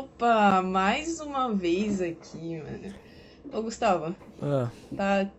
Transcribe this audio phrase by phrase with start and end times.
[0.00, 2.94] Opa, mais uma vez aqui, mano.
[3.52, 5.30] Ô, Gustavo, Ah, tá.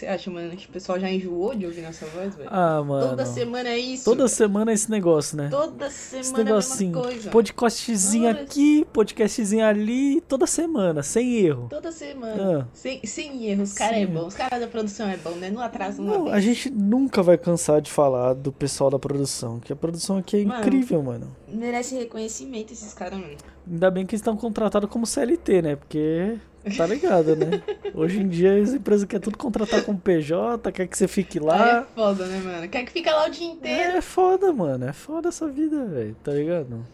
[0.00, 0.56] Você acha, mano?
[0.56, 2.48] Que o pessoal já enjoou de ouvir nossa voz, velho?
[2.50, 3.10] ah, mano.
[3.10, 4.02] Toda semana é isso.
[4.06, 4.28] Toda velho.
[4.30, 5.48] semana é esse negócio, né?
[5.50, 7.30] Toda Esse semana é a mesma coisa.
[7.30, 11.66] Podcastzinho aqui, podcastzinho ali, toda semana, sem erro.
[11.68, 12.60] Toda semana.
[12.62, 12.66] Ah.
[12.72, 13.72] Sem, sem erros.
[13.72, 14.26] Os caras é bom.
[14.26, 15.50] Os caras da produção é bom, né?
[15.50, 16.34] Não atrasa Não, vez.
[16.34, 20.40] a gente nunca vai cansar de falar do pessoal da produção, que a produção aqui
[20.40, 20.60] é Mano.
[20.62, 21.36] incrível, mano.
[21.46, 23.36] Merece reconhecimento esses caras, mano.
[23.70, 25.76] Ainda bem que eles estão contratados como CLT, né?
[25.76, 26.38] Porque
[26.76, 27.62] tá ligado, né?
[27.94, 31.44] Hoje em dia as empresas querem tudo contratar como PJ, quer que você fique Aí
[31.44, 31.78] lá.
[31.80, 32.68] é foda, né, mano?
[32.68, 33.96] Quer que fica lá o dia inteiro.
[33.96, 34.86] É foda, mano.
[34.88, 36.16] É foda essa vida, velho.
[36.22, 36.84] Tá ligado?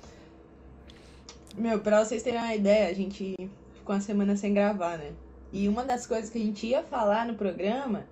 [1.57, 3.35] Meu, pra vocês terem uma ideia, a gente
[3.75, 5.11] ficou uma semana sem gravar, né?
[5.53, 8.05] E uma das coisas que a gente ia falar no programa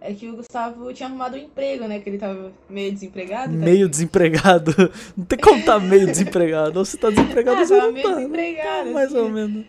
[0.00, 1.98] é que o Gustavo tinha arrumado um emprego, né?
[2.00, 3.52] Que ele tava meio desempregado.
[3.52, 3.58] tá?
[3.64, 4.72] Meio desempregado.
[5.16, 6.78] Não tem como tá meio desempregado.
[6.78, 8.14] Ou você tá desempregado Ah, ou você tava não meio tá.
[8.16, 9.18] desempregado, Tá mais assim.
[9.18, 9.64] ou menos.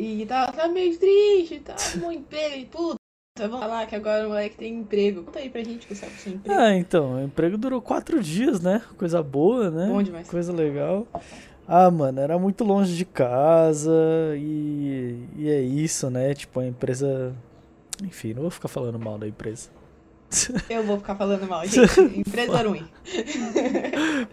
[0.00, 2.56] E tava, meio triste, tava com emprego.
[2.56, 2.96] E, puta,
[3.38, 5.24] vamos falar que agora o moleque tem emprego.
[5.24, 6.58] Conta aí pra gente, Gustavo, seu emprego.
[6.58, 8.80] Ah, então, o emprego durou quatro dias, né?
[8.96, 9.88] Coisa boa, né?
[9.88, 10.26] Bom demais.
[10.26, 11.06] Coisa legal.
[11.68, 13.92] Ah, mano, era muito longe de casa
[14.38, 16.32] e, e é isso, né?
[16.32, 17.34] Tipo, a empresa.
[18.02, 19.68] Enfim, não vou ficar falando mal da empresa.
[20.70, 22.00] Eu vou ficar falando mal, gente.
[22.18, 22.88] Empresa ruim.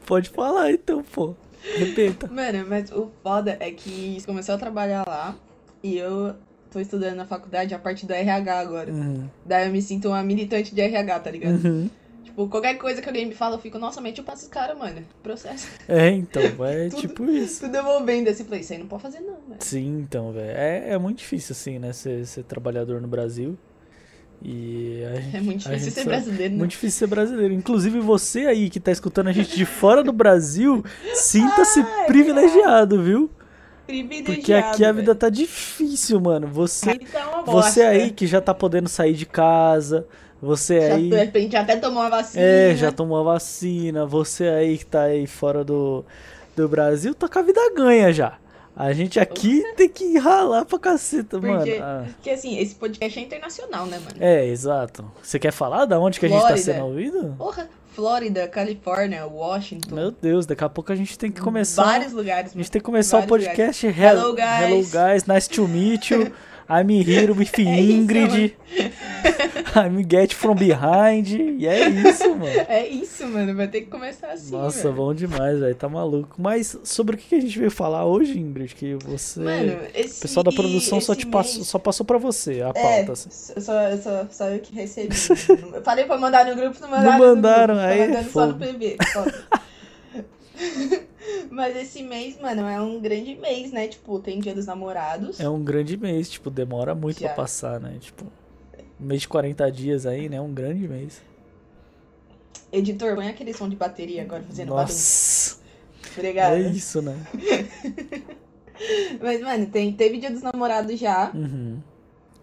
[0.06, 1.36] Pode falar então, pô.
[1.76, 2.28] Repita.
[2.28, 5.36] Mano, mas o foda é que começou a trabalhar lá
[5.83, 6.36] e eu
[6.72, 8.92] tô estudando na faculdade a parte do RH agora.
[8.92, 9.28] Uhum.
[9.45, 11.64] Daí eu me sinto uma militante de RH, tá ligado?
[11.66, 11.89] Uhum.
[12.23, 14.75] Tipo, qualquer coisa que alguém me fala, eu fico, nossa, mete o passo esse cara,
[14.75, 15.02] mano.
[15.23, 15.67] Processo.
[15.88, 17.61] É, então, é Tudo- tipo isso.
[17.61, 19.59] Tudo devolvendo assim, falei, isso aí não pode fazer não, velho.
[19.61, 20.52] Sim, então, velho.
[20.58, 21.94] É, é muito difícil, assim, né?
[21.94, 23.58] Ser, ser trabalhador no Brasil.
[24.39, 26.58] E a gente, É muito difícil ser sabe- brasileiro, né?
[26.59, 27.53] Muito difícil ser brasileiro.
[27.56, 30.84] Inclusive você aí que tá escutando a gente de fora do Brasil,
[31.16, 33.31] sinta-se é privilegiado, viu?
[33.88, 36.48] Privilegiado, Porque aqui a vida tá difícil, mano.
[36.48, 40.06] Você, tá você aí que já tá podendo sair de casa,
[40.42, 42.44] você Já, aí de repente já até tomou uma vacina.
[42.44, 46.03] é, já tomou a vacina, você aí que tá aí fora do,
[46.56, 48.38] do Brasil, tá com a vida ganha já.
[48.78, 51.58] A gente aqui tem que ralar pra caceta, mano.
[51.58, 52.06] Porque, Ah.
[52.16, 54.16] porque assim, esse podcast é internacional, né, mano?
[54.20, 55.10] É, exato.
[55.24, 56.64] Você quer falar da onde que a gente tá Flórida.
[56.74, 57.36] sendo ouvido?
[57.38, 59.96] Porra, Flórida, Califórnia, Washington.
[59.96, 61.84] Meu Deus, daqui a pouco a gente tem que começar.
[61.84, 63.88] Vários lugares, A gente tem que começar o podcast.
[63.88, 64.94] Hello, Hello, guys.
[64.94, 66.32] Hello guys, nice to meet you.
[66.69, 68.57] I'm here with É isso, Ingrid.
[69.75, 71.28] I'm get from behind.
[71.59, 72.45] E é isso, mano.
[72.67, 73.55] É isso, mano.
[73.55, 74.51] Vai ter que começar assim.
[74.51, 74.95] Nossa, velho.
[74.95, 75.75] bom demais, velho.
[75.75, 76.35] Tá maluco.
[76.38, 78.73] Mas sobre o que a gente veio falar hoje, Ingrid?
[78.75, 79.39] Que você.
[79.39, 80.17] Mano, esse.
[80.19, 83.11] o pessoal da produção só, te mês- passou, só passou pra você a É, pauta.
[83.13, 83.29] assim.
[83.29, 85.16] só, só, só eu que recebi.
[85.73, 87.11] eu falei pra mandar no grupo, não mandaram.
[87.11, 88.66] Não no mandaram, grupo, aí mandando só no fogo.
[88.66, 88.97] PV.
[91.51, 93.88] Mas esse mês, mano, é um grande mês, né?
[93.88, 95.40] Tipo, tem dia dos namorados.
[95.40, 97.28] É um grande mês, tipo, demora muito Já.
[97.29, 97.97] pra passar, né?
[98.00, 98.25] Tipo,
[99.00, 100.40] mês de 40 dias aí, né?
[100.41, 101.22] Um grande mês.
[102.72, 104.69] Editor, põe aquele som de bateria agora fazendo.
[104.69, 105.57] Nossa,
[106.16, 106.57] Obrigada.
[106.57, 107.16] é isso, né?
[109.22, 111.79] Mas, mano, tem, teve dia dos namorados já, Uhum.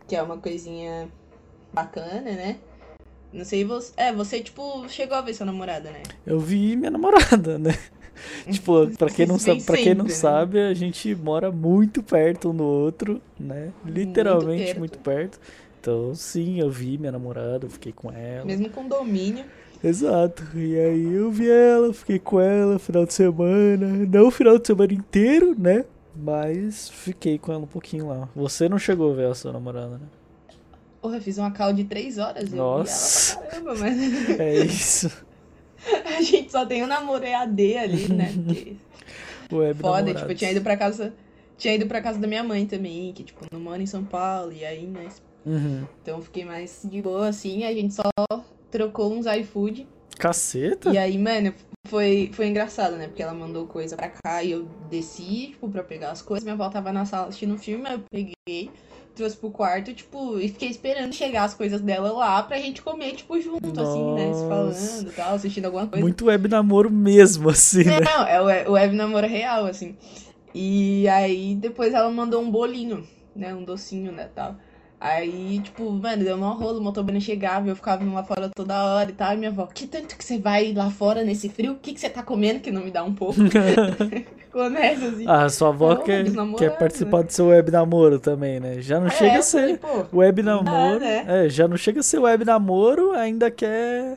[0.08, 1.08] que é uma coisinha
[1.72, 2.56] bacana, né?
[3.32, 3.92] Não sei você.
[3.96, 6.02] É, você, tipo, chegou a ver sua namorada, né?
[6.26, 7.76] Eu vi minha namorada, né?
[8.50, 10.10] Tipo, pra quem não sabe, pra quem não né?
[10.10, 13.72] sabe, a gente mora muito perto um do outro, né?
[13.84, 14.78] Literalmente perto.
[14.78, 15.40] muito perto.
[15.80, 18.44] Então, sim, eu vi minha namorada, eu fiquei com ela.
[18.44, 19.44] Mesmo condomínio.
[19.82, 20.42] Exato.
[20.54, 23.86] E aí eu vi ela, fiquei com ela final de semana.
[23.86, 25.84] Não o final de semana inteiro, né?
[26.16, 28.28] Mas fiquei com ela um pouquinho lá.
[28.34, 30.06] Você não chegou a ver a sua namorada, né?
[31.02, 32.50] Porra, eu fiz uma call de três horas.
[32.50, 33.34] Eu Nossa.
[33.34, 35.10] vi ela pra caramba, mas É isso.
[36.16, 38.32] a gente só tem o namoro EAD ali, né?
[38.44, 38.76] Porque
[39.52, 40.20] Web foda, namorados.
[40.20, 41.14] tipo, eu tinha ido pra casa.
[41.56, 44.52] Tinha ido pra casa da minha mãe também, que, tipo, não mora em São Paulo,
[44.52, 45.08] e aí, né?
[45.46, 45.86] Uhum.
[46.02, 48.02] Então fiquei mais de boa, assim, a gente só
[48.70, 49.86] trocou uns iFood.
[50.18, 50.90] Caceta?
[50.90, 51.54] E aí, mano,
[51.86, 53.06] foi, foi engraçado, né?
[53.06, 56.42] Porque ela mandou coisa pra cá e eu desci, tipo, pra pegar as coisas.
[56.42, 58.70] Minha avó tava na sala assistindo um filme, aí eu peguei,
[59.14, 63.12] trouxe pro quarto, tipo, e fiquei esperando chegar as coisas dela lá pra gente comer,
[63.12, 64.32] tipo, junto, assim, né?
[64.34, 64.48] Se Nossa.
[64.48, 66.02] falando e tal, assistindo alguma coisa.
[66.02, 68.00] Muito web namoro mesmo, assim, né?
[68.00, 69.96] Não, é o web namoro real, assim.
[70.54, 73.54] E aí depois ela mandou um bolinho, né?
[73.54, 74.56] Um docinho, né, tal.
[75.04, 78.82] Aí, tipo, mano, deu um rolo, o motoboy não chegava, eu ficava lá fora toda
[78.84, 79.34] hora e tal.
[79.34, 81.72] E minha avó, que tanto que você vai lá fora nesse frio?
[81.72, 83.34] O que, que você tá comendo que não me dá um pouco?
[84.38, 85.24] Ficou nessa, assim.
[85.28, 86.24] Ah, sua avó quer,
[86.56, 88.80] quer participar do seu web namoro também, né?
[88.80, 91.00] Já não É, chega a falei, ser pô, web dá, namoro.
[91.00, 91.24] né?
[91.26, 94.16] É, já não chega a ser web namoro, ainda quer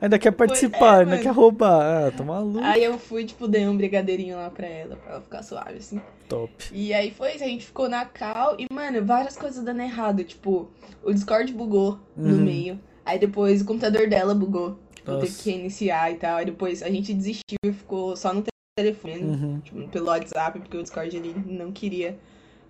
[0.00, 2.06] Ainda quer participar, é, ainda quer roubar.
[2.06, 2.60] Ah, tá maluco.
[2.64, 6.00] Aí eu fui, tipo, dei um brigadeirinho lá pra ela, pra ela ficar suave, assim.
[6.28, 6.52] Top.
[6.72, 10.22] E aí foi isso, a gente ficou na cal e, mano, várias coisas dando errado.
[10.22, 10.68] Tipo,
[11.02, 12.44] o Discord bugou no Uhum.
[12.44, 12.80] meio.
[13.04, 14.78] Aí depois o computador dela bugou.
[14.94, 15.42] Tipo, teve Nossa.
[15.42, 16.36] que reiniciar e tal.
[16.36, 18.44] Aí depois a gente desistiu e ficou só no
[18.78, 19.60] telefone, Uhum.
[19.64, 22.16] tipo, pelo WhatsApp, porque o Discord ele não queria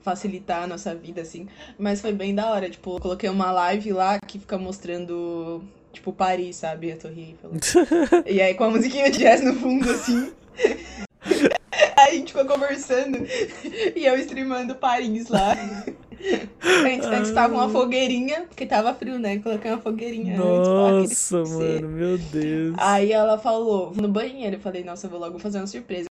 [0.01, 1.47] facilitar a nossa vida, assim.
[1.79, 2.71] Mas foi bem da hora.
[2.71, 5.63] Tipo, coloquei uma live lá que fica mostrando,
[5.99, 6.93] tipo, Paris, sabe?
[6.93, 7.51] A Torre Eiffel.
[8.27, 10.33] E aí com a musiquinha de jazz no fundo, assim.
[11.97, 13.19] Aí a gente ficou conversando
[13.95, 15.53] e eu streamando Paris lá.
[15.53, 19.39] A gente, a gente tava com uma fogueirinha, porque tava frio, né?
[19.39, 21.31] Coloquei uma fogueirinha antes.
[21.31, 21.83] Nossa, ser.
[21.83, 22.75] mano, meu Deus.
[22.79, 24.57] Aí ela falou, no banheiro.
[24.57, 26.08] Eu falei, nossa, eu vou logo fazer uma surpresa.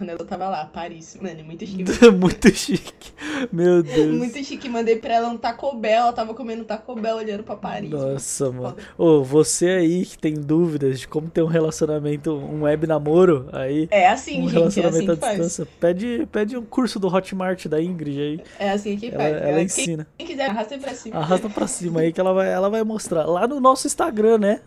[0.00, 1.18] Quando ela tava lá, Paris.
[1.20, 1.84] Mano, muito chique.
[2.10, 3.12] Muito chique.
[3.52, 4.16] Meu Deus.
[4.16, 4.66] Muito chique.
[4.66, 5.92] Mandei pra ela um Taco Bell.
[6.04, 7.90] Ela tava comendo Taco Bell olhando pra Paris.
[7.90, 8.70] Nossa, mano.
[8.70, 8.82] Foda.
[8.96, 13.88] Ô, você aí que tem dúvidas de como ter um relacionamento, um web namoro aí,
[13.90, 14.62] É assim, um gente.
[14.62, 15.32] É assim relacionamento à que faz.
[15.36, 18.40] distância, pede, pede um curso do Hotmart da Ingrid aí.
[18.58, 19.32] É assim que Ela, faz.
[19.36, 20.06] ela Ela- quem, ensina.
[20.16, 21.16] quem quiser, arrasta pra cima.
[21.16, 23.26] Arrasta pra cima aí que ela vai, ela vai mostrar.
[23.26, 24.60] Lá no nosso Instagram, né?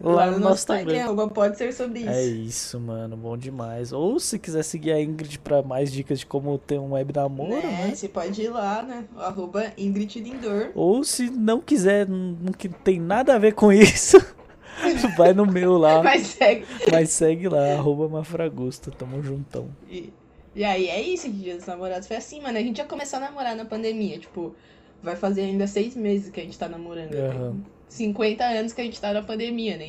[0.00, 2.08] Lá no nosso Instagram, pode ser sobre isso.
[2.08, 3.16] É isso, mano.
[3.16, 3.92] Bom demais.
[3.92, 7.50] Ou se quiser seguir a Ingrid pra mais dicas de como ter um web namoro,
[7.50, 7.62] né?
[7.62, 7.94] né?
[7.94, 9.04] Você pode ir lá, né?
[9.16, 10.70] Arroba Ingrid Lindor.
[10.74, 14.18] Ou se não quiser, não que tem nada a ver com isso,
[15.16, 16.00] vai no meu lá.
[16.04, 16.64] Mas segue.
[16.92, 18.92] Mas segue lá, arroba Mafragusta.
[18.92, 19.68] Tamo juntão.
[19.90, 20.12] E,
[20.54, 22.06] e aí, é isso, Dia dos Namorados.
[22.06, 22.56] Foi assim, mano.
[22.56, 24.18] A gente ia começar a namorar na pandemia.
[24.20, 24.54] Tipo,
[25.02, 27.10] vai fazer ainda seis meses que a gente tá namorando.
[27.10, 27.54] né?
[27.88, 27.98] Aham.
[27.98, 29.86] 50 anos que a gente tá na pandemia, né?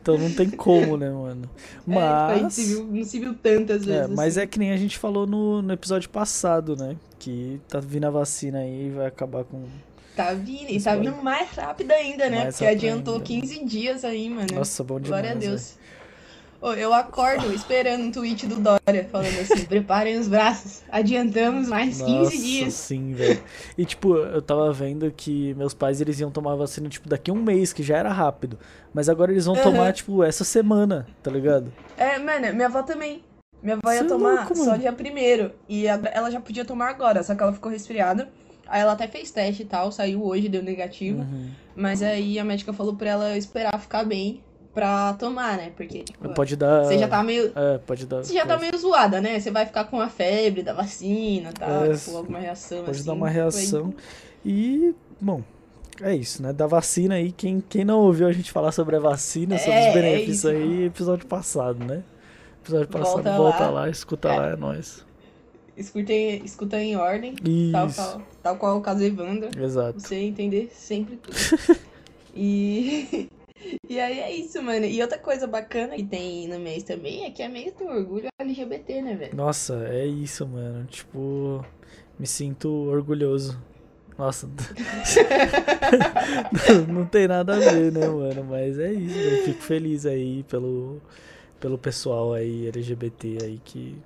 [0.00, 1.48] então não tem como, né, mano?
[1.88, 2.54] É, tipo, a gente Mas.
[2.54, 4.10] se viu, não se viu tantas vezes.
[4.10, 4.44] É, mas assim.
[4.44, 6.96] é que nem a gente falou no, no episódio passado, né?
[7.18, 9.64] Que tá vindo a vacina aí e vai acabar com.
[10.14, 10.70] Tá vindo.
[10.70, 12.44] E tá vindo mais rápido ainda, né?
[12.44, 13.26] Mais Porque adiantou ainda.
[13.26, 14.48] 15 dias aí, mano.
[14.54, 15.22] Nossa, bom demais.
[15.22, 15.34] Glória a.
[15.34, 15.72] Deus.
[15.72, 15.82] Ô,
[16.70, 22.12] eu acordo esperando um tweet do Dória falando assim: preparem os braços, adiantamos mais 15
[22.12, 22.74] Nossa, dias.
[22.74, 23.42] sim, velho.
[23.76, 27.34] E tipo, eu tava vendo que meus pais eles iam tomar vacina tipo daqui a
[27.34, 28.58] um mês, que já era rápido.
[28.94, 29.64] Mas agora eles vão Aham.
[29.64, 31.72] tomar tipo essa semana, tá ligado?
[31.96, 33.24] É, mano, minha avó também.
[33.62, 35.52] Minha avó Cê ia é tomar louco, só dia primeiro.
[35.68, 38.28] E ela já podia tomar agora, só que ela ficou resfriada.
[38.66, 41.20] Aí ela até fez teste e tal, saiu hoje, deu negativo.
[41.20, 41.50] Uhum.
[41.74, 44.42] Mas aí a médica falou pra ela esperar ficar bem
[44.74, 45.72] pra tomar, né?
[45.76, 46.84] Porque, tipo, Pode dar.
[46.84, 47.52] você já tá meio.
[47.54, 48.24] É, pode dar.
[48.24, 49.38] Você já tá meio zoada, né?
[49.38, 52.90] Você vai ficar com a febre da vacina e tal, É, tipo, alguma reação Pode
[52.98, 53.04] assim.
[53.06, 53.94] dar uma reação.
[54.44, 55.42] E, bom,
[56.00, 56.52] é isso, né?
[56.52, 59.80] Da vacina aí, quem, quem não ouviu a gente falar sobre a vacina, sobre É,
[59.80, 60.48] os é benefícios isso.
[60.48, 62.02] aí, episódio passado, né?
[62.62, 63.70] Episódio passado, Volta volta, lá.
[63.70, 63.88] lá.
[63.90, 64.38] escuta É.
[64.38, 65.04] lá, é nóis.
[65.76, 67.34] Escuta em, escuta em ordem,
[67.72, 69.48] tal, Isso, tal, tal qual o caso Evandro.
[69.58, 70.00] exato.
[70.00, 71.34] Você entender sempre tudo.
[72.36, 73.28] e.
[73.88, 74.86] E aí é isso, mano.
[74.86, 78.28] E outra coisa bacana que tem no mês também é que é mês do orgulho
[78.38, 79.36] LGBT, né, velho?
[79.36, 80.86] Nossa, é isso, mano.
[80.86, 81.64] Tipo,
[82.18, 83.60] me sinto orgulhoso.
[84.18, 84.46] Nossa,
[86.86, 88.44] não, tem nada a ver, né, mano?
[88.44, 91.00] Mas é isso, eu fico feliz aí pelo,
[91.58, 93.96] pelo pessoal aí LGBT aí que,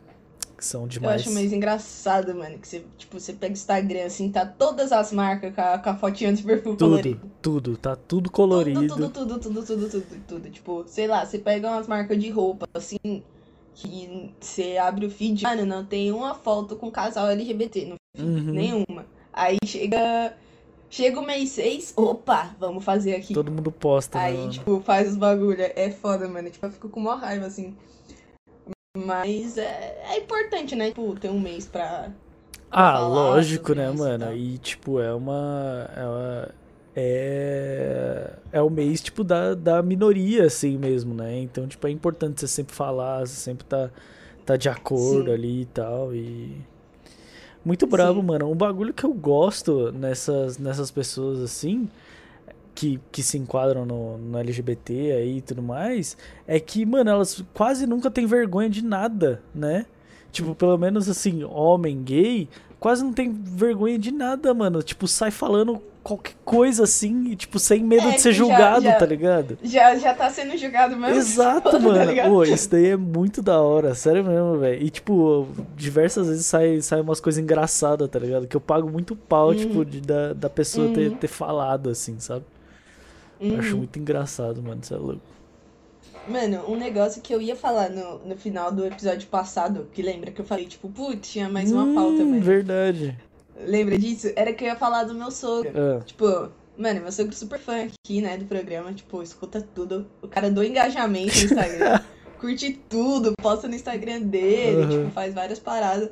[0.56, 1.20] que são Eu demais.
[1.20, 5.12] acho mais engraçado, mano, que você, tipo, você pega o Instagram, assim, tá todas as
[5.12, 7.30] marcas com a, com a fotinha de perfil Tudo, colorido.
[7.42, 8.86] tudo, tá tudo colorido.
[8.86, 10.50] Tudo, tudo, tudo, tudo, tudo, tudo, tudo.
[10.50, 13.22] Tipo, sei lá, você pega umas marcas de roupa, assim,
[13.74, 18.52] que você abre o feed, mano, não tem uma foto com casal LGBT no Uhum.
[18.52, 19.04] nenhuma.
[19.30, 20.34] Aí chega,
[20.88, 23.34] chega o mês 6, opa, vamos fazer aqui.
[23.34, 24.50] Todo mundo posta, né, Aí, mano?
[24.50, 25.60] tipo, faz os bagulho.
[25.60, 26.48] É foda, mano.
[26.48, 27.76] Tipo, eu fico com uma raiva, assim.
[28.96, 30.88] Mas é, é importante, né?
[30.88, 32.10] Tipo, ter um mês pra.
[32.70, 34.36] Ah, lógico, né, isso mano?
[34.36, 35.88] E, tipo, é uma.
[35.96, 36.48] É, uma-
[36.96, 41.38] é, é o mês, tipo, da, da minoria, assim mesmo, né?
[41.40, 43.90] Então, tipo, é importante você sempre falar, você sempre tá,
[44.44, 45.32] tá de acordo Sim.
[45.32, 46.14] ali e tal.
[46.14, 46.56] E.
[47.64, 48.26] Muito brabo, Sim.
[48.26, 48.50] mano.
[48.50, 51.88] Um bagulho que eu gosto nessas, nessas pessoas, assim,
[52.76, 56.16] que, que se enquadram no, no LGBT aí e tudo mais,
[56.46, 59.86] é que, mano, elas quase nunca têm vergonha de nada, né?
[60.30, 64.82] Tipo, pelo menos assim, homem gay, quase não tem vergonha de nada, mano.
[64.82, 68.84] Tipo, sai falando qualquer coisa assim, e, tipo, sem medo É, de ser já- julgado,
[68.84, 69.58] já- tá ligado?
[69.62, 71.16] Já, já tá sendo julgado mesmo.
[71.16, 72.04] Exato, tá mano.
[72.04, 72.28] ligado?
[72.28, 74.80] Pô, isso daí é muito da hora, sério mesmo, velho.
[74.84, 78.46] E, tipo, diversas vezes sai, sai umas coisas engraçadas, tá ligado?
[78.46, 79.54] Que eu pago muito pau, Uhum.
[79.56, 81.16] tipo, de, da, da pessoa ter, Uhum.
[81.16, 82.44] ter falado, assim, sabe?
[83.40, 83.58] Eu Uhum.
[83.58, 85.20] acho muito engraçado, mano, você é louco.
[86.28, 90.30] Mano, um negócio que eu ia falar no, no final do episódio passado, que lembra
[90.32, 92.44] que eu falei, tipo, putz, tinha mais uma pauta, Hum, mas.
[92.44, 93.16] Verdade.
[93.58, 94.32] Lembra disso?
[94.34, 95.70] Era que eu ia falar do meu sogro.
[95.74, 100.06] Ah, Tipo, Mano, meu sogro super fã aqui, né, do programa, tipo, escuta tudo.
[100.20, 102.00] O cara do engajamento no Instagram.
[102.38, 104.88] curte tudo, posta no Instagram dele, Uhum.
[105.04, 106.10] tipo, faz várias paradas.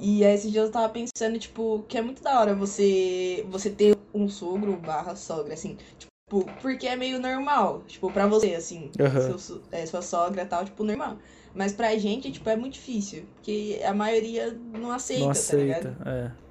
[0.00, 3.68] E aí esses dias eu tava pensando, tipo, que é muito da hora você, você
[3.68, 5.76] ter um sogro barra sogra, assim.
[5.98, 9.38] Tipo, porque é meio normal, tipo, pra você, assim, Aham.
[9.38, 11.18] seu é, sua sogra tal, tipo, normal.
[11.54, 13.24] Mas pra gente, tipo, é muito difícil.
[13.36, 15.86] Porque a maioria não aceita, Não tá ligado?
[15.88, 16.10] aceita.
[16.10, 16.46] É.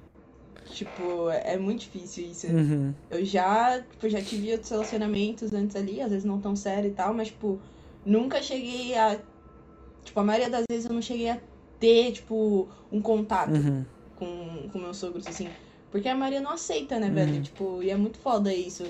[0.72, 2.46] Tipo, é muito difícil isso.
[2.48, 2.94] Uhum.
[3.10, 6.94] Eu já, tipo, já tive outros relacionamentos antes ali, às vezes não tão sério e
[6.94, 7.60] tal, mas, tipo,
[8.04, 9.20] nunca cheguei a.
[10.04, 11.38] Tipo, a maioria das vezes eu não cheguei a
[11.78, 13.84] ter, tipo, um contato Uhum.
[14.16, 15.48] com, com meus sogros, assim.
[15.90, 17.14] Porque a maioria não aceita, né, Uhum.
[17.14, 17.42] velho?
[17.42, 18.82] Tipo, e é muito foda isso.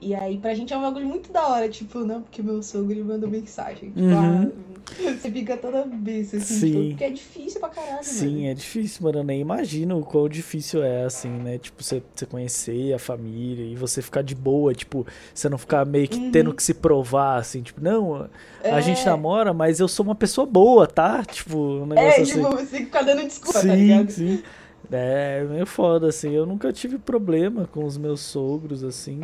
[0.00, 2.92] E aí, pra gente é um bagulho muito da hora, tipo, não, porque meu sogro
[2.92, 3.90] ele mandou mensagem.
[3.90, 4.52] Tipo, Uhum.
[4.96, 6.66] ah, você fica toda besta, assim, Sim.
[6.72, 8.46] tipo, porque é difícil pra caralho, Sim, mano.
[8.48, 9.18] é difícil, mano.
[9.18, 11.58] Eu nem imagino o quão difícil é, assim, né?
[11.58, 15.84] Tipo, você, você conhecer a família e você ficar de boa, tipo, você não ficar
[15.84, 16.30] meio que Uhum.
[16.30, 18.28] tendo que se provar, assim, tipo, não,
[18.62, 19.04] a gente É.
[19.10, 21.24] namora, mas eu sou uma pessoa boa, tá?
[21.24, 22.32] Tipo, um negócio É, assim.
[22.34, 24.10] tipo, você tem que ficar dando desculpa, tá sim, ligado?
[24.10, 24.42] sim.
[24.90, 26.30] É meio foda, assim.
[26.32, 29.20] Eu nunca tive problema com os meus sogros, assim.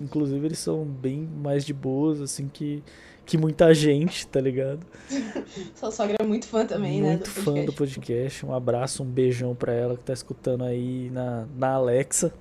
[0.00, 2.82] Inclusive, eles são bem mais de boas, assim, que,
[3.26, 4.80] que muita gente, tá ligado?
[5.74, 7.10] Sua sogra é muito fã também, né?
[7.14, 8.46] Muito fã do podcast.
[8.46, 12.32] Um abraço, um beijão pra ela que tá escutando aí na, na Alexa.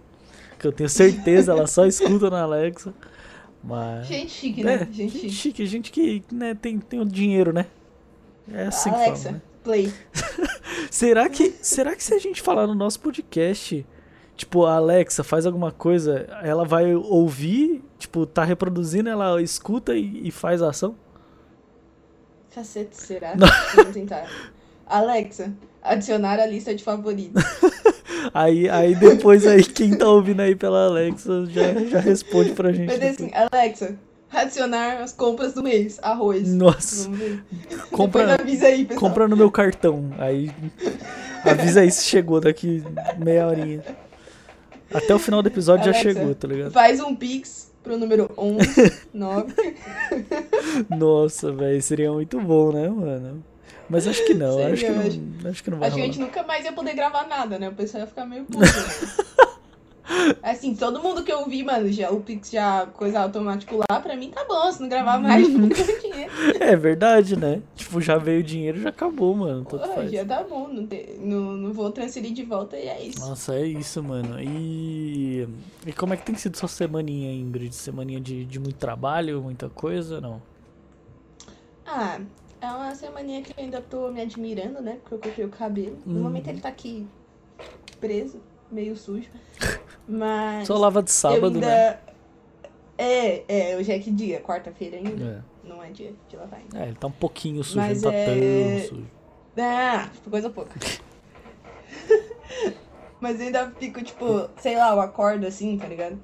[0.59, 2.93] Que eu tenho certeza, ela só escuta na Alexa.
[3.63, 4.07] Mas.
[4.07, 4.87] Gente chique, É, né?
[4.91, 5.65] Gente gente chique.
[5.65, 7.65] gente que né, tem, tem o dinheiro, né?
[8.51, 9.41] É assim que Alexa, fala, né?
[9.67, 9.93] Play.
[10.89, 13.85] Será que, será que se a gente falar no nosso podcast,
[14.37, 20.27] tipo, a Alexa faz alguma coisa, ela vai ouvir, tipo, tá reproduzindo, ela escuta e,
[20.27, 20.95] e faz a ação?
[22.55, 23.33] Cacete, será?
[23.75, 24.27] Vamos tentar.
[24.85, 27.43] Alexa, adicionar a lista de favoritos.
[28.33, 32.87] Aí, aí depois aí, quem tá ouvindo aí pela Alexa já, já responde pra gente.
[32.87, 33.97] Mas assim, Alexa,
[34.31, 35.99] adicionar as compras do mês.
[36.01, 36.47] Arroz.
[36.53, 37.09] Nossa,
[37.91, 38.99] compra, avisa aí, pessoal.
[39.09, 40.11] compra no meu cartão.
[40.17, 40.51] Aí
[41.43, 42.83] avisa aí se chegou daqui
[43.17, 43.83] meia horinha.
[44.93, 46.71] Até o final do episódio já Alexa, chegou, tá ligado?
[46.71, 49.53] Faz um pix pro número 11, 9.
[50.89, 53.43] Nossa, velho, seria muito bom, né, mano?
[53.89, 56.13] Mas acho que não, acho que não, acho que não vai Acho que a rolar.
[56.13, 57.69] gente nunca mais ia poder gravar nada, né?
[57.69, 58.59] O pessoal ia ficar meio puto.
[58.59, 58.67] né?
[60.43, 64.15] Assim, todo mundo que eu vi, mano, já, o Pix já coisa automático lá, pra
[64.15, 64.71] mim tá bom.
[64.71, 65.57] Se não gravar mais, Uhum.
[65.67, 66.31] não dinheiro.
[66.59, 67.61] É verdade, né?
[67.75, 69.65] Tipo, já veio o dinheiro, já acabou, mano.
[69.65, 70.67] Tanto Pô, já tá bom.
[70.67, 73.19] Não, tem- não, não vou transferir de volta e é isso.
[73.19, 74.39] Nossa, é isso, mano.
[74.41, 75.47] E,
[75.85, 77.73] e como é que tem sido sua semaninha, Ingrid?
[77.75, 80.19] Semaninha de, de muito trabalho, muita coisa?
[80.21, 80.41] Não.
[81.85, 82.19] Ah,
[82.59, 84.97] é uma semaninha que eu ainda tô me admirando, né?
[85.01, 85.97] Porque eu cortei o cabelo.
[86.05, 86.23] No Uhum.
[86.23, 87.07] momento ele tá aqui
[87.99, 88.39] preso,
[88.71, 89.29] meio sujo.
[90.07, 90.67] Mas.
[90.67, 91.67] Só lava de sábado, ainda...
[91.67, 91.99] né?
[92.97, 94.39] É, é, hoje é que dia?
[94.41, 95.43] Quarta-feira ainda?
[95.65, 95.67] É.
[95.67, 96.79] Não é dia de lavar ainda.
[96.79, 98.25] É, ele tá um pouquinho sujo, Mas não tá é-
[98.79, 99.07] tão sujo.
[99.59, 100.79] Ah, tipo, coisa pouca.
[103.19, 106.19] Mas eu ainda fico, tipo, sei lá, eu acordo assim, tá ligado?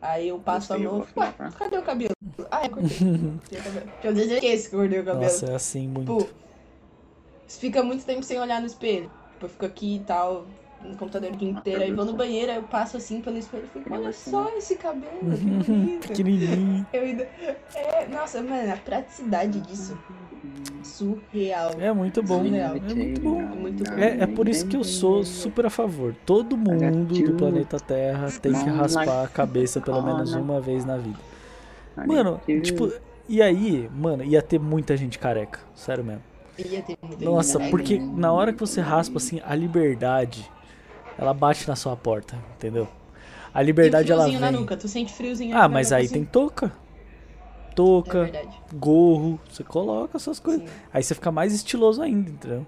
[0.00, 1.04] Aí eu passo a mão.
[1.16, 2.12] Ué, cadê o cabelo?
[2.50, 2.98] Ah, eu cortei.
[3.00, 3.86] Cortei o cabelo.
[3.90, 5.24] Porque às vezes eu esqueço que eu cortei o cabelo.
[5.24, 6.16] Nossa, é assim muito.
[6.16, 6.30] Tipo,
[7.46, 9.10] você fica muito tempo sem olhar no espelho.
[9.32, 10.46] Tipo, eu fico aqui e tal,
[10.86, 11.82] no computador o dia inteiro.
[11.82, 14.76] Aí vou no banheiro, aí eu passo assim pelo espelho e fico, olha só esse
[14.76, 15.18] cabelo,
[16.14, 16.46] que lindo.
[16.46, 16.86] Pequenininho.
[16.92, 17.28] Eu ainda...
[17.74, 19.98] É, nossa, mano, a praticidade disso.
[20.82, 21.72] Surreal.
[21.78, 22.44] É muito bom.
[22.44, 22.76] Surreal.
[22.76, 23.40] É muito bom.
[23.40, 23.96] Muito bom.
[23.96, 26.14] É, é por isso que eu sou super a favor.
[26.24, 30.96] Todo mundo do planeta Terra tem que raspar a cabeça pelo menos uma vez na
[30.96, 31.18] vida.
[32.06, 32.92] Mano, tipo,
[33.28, 35.60] e aí, mano, ia ter muita gente careca.
[35.74, 36.22] Sério mesmo.
[36.58, 40.50] Ia ter muita Nossa, porque na hora que você raspa assim, a liberdade,
[41.18, 42.88] ela bate na sua porta, entendeu?
[43.54, 44.60] A liberdade ela friozinho na vem.
[44.60, 46.14] nuca, tu sente friozinho Ah, mas nuca, aí assim?
[46.14, 46.66] tem touca.
[46.66, 48.56] É Touca, verdade.
[48.74, 50.62] gorro, você coloca essas coisas.
[50.66, 52.64] Sim, Aí você fica mais estiloso ainda, entendeu?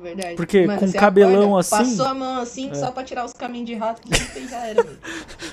[0.00, 0.36] verdade.
[0.36, 2.74] Porque com cabelão acorda, assim- Passou a mão assim, É.
[2.74, 4.86] só pra tirar os caminhos de rato que e já era.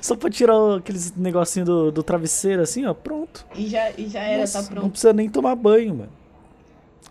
[0.01, 3.46] Só pra tirar aqueles negocinho do, do travesseiro assim, ó, pronto.
[3.56, 4.89] E já, e já era, Nossa, tá Não pronto.
[4.91, 6.18] precisa nem tomar banho, mano.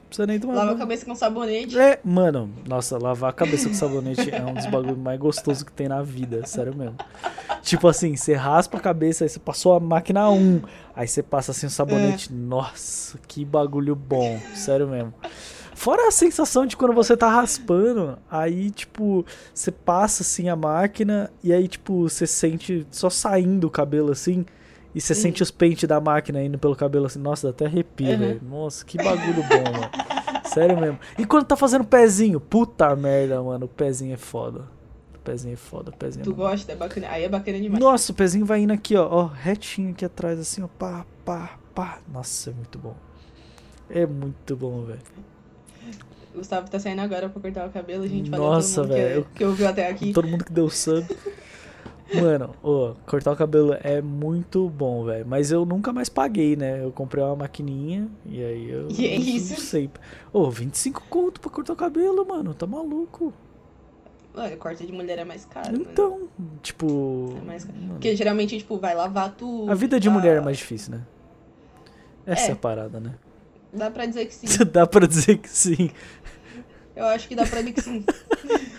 [0.08, 1.78] Não precisa nem tomar Lava a cabeça com sabonete.
[1.78, 5.70] É, mano, nossa, lavar a cabeça com sabonete é um dos bagulhos mais gostosos que
[5.70, 6.96] tem na vida, sério mesmo.
[7.60, 10.62] Tipo assim, você raspa a cabeça, aí você passou a máquina 1,
[10.96, 12.32] aí você passa assim o sabonete.
[12.32, 15.12] Nossa, que bagulho bom, sério mesmo.
[15.74, 21.30] Fora a sensação de quando você tá raspando, aí, tipo, você passa assim a máquina
[21.44, 24.46] e aí, tipo, você sente só saindo o cabelo assim.
[24.98, 27.20] E você sente os pentes da máquina indo pelo cabelo assim.
[27.20, 28.18] Nossa, dá até arrepio, Uhum.
[28.18, 28.40] velho.
[28.42, 29.90] Nossa, que bagulho bom, mano.
[30.52, 30.98] Sério mesmo.
[31.16, 32.40] E quando tá fazendo pezinho?
[32.40, 33.66] Puta merda, mano.
[33.66, 34.64] O pezinho é foda.
[35.14, 36.24] O pezinho é foda, pezinho.
[36.24, 36.72] Tu é gosta?
[36.72, 37.06] É bacana.
[37.10, 37.80] Aí é bacana demais.
[37.80, 41.58] Nossa, o pezinho vai indo aqui, ó, ó, retinho aqui atrás, assim, ó, pá, pá,
[41.72, 41.98] pá.
[42.12, 42.96] Nossa, é muito bom.
[43.88, 44.98] É muito bom, velho.
[46.34, 48.30] O Gustavo tá saindo agora pra cortar o cabelo, gente.
[48.30, 49.26] Nossa, mundo que- velho.
[49.32, 50.12] Que, ouviu até aqui.
[50.12, 51.06] Todo mundo que deu sub.
[52.14, 55.26] Mano, ô, cortar o cabelo é muito bom, velho.
[55.26, 56.82] Mas eu nunca mais paguei, né?
[56.82, 58.88] Eu comprei uma maquininha e aí eu.
[58.90, 59.60] E é não isso?
[59.60, 59.90] sei.
[60.32, 62.54] Ô, 25 conto pra cortar o cabelo, mano.
[62.54, 63.32] Tá maluco.
[64.34, 65.72] Mano, corte de mulher é mais caro.
[65.72, 65.86] mano.
[65.90, 66.28] Então,
[66.62, 67.34] tipo.
[67.42, 67.76] É mais caro.
[67.78, 69.70] mano, Porque geralmente, tipo, vai lavar tudo.
[69.70, 70.14] a vida de tá?
[70.14, 71.02] mulher é mais difícil, né?
[72.24, 72.52] Essa é, É.
[72.52, 73.14] a parada, né?
[73.72, 74.46] Dá pra dizer que sim.
[74.72, 75.90] Dá pra dizer que sim.
[76.96, 78.04] Eu acho que dá pra dizer que sim.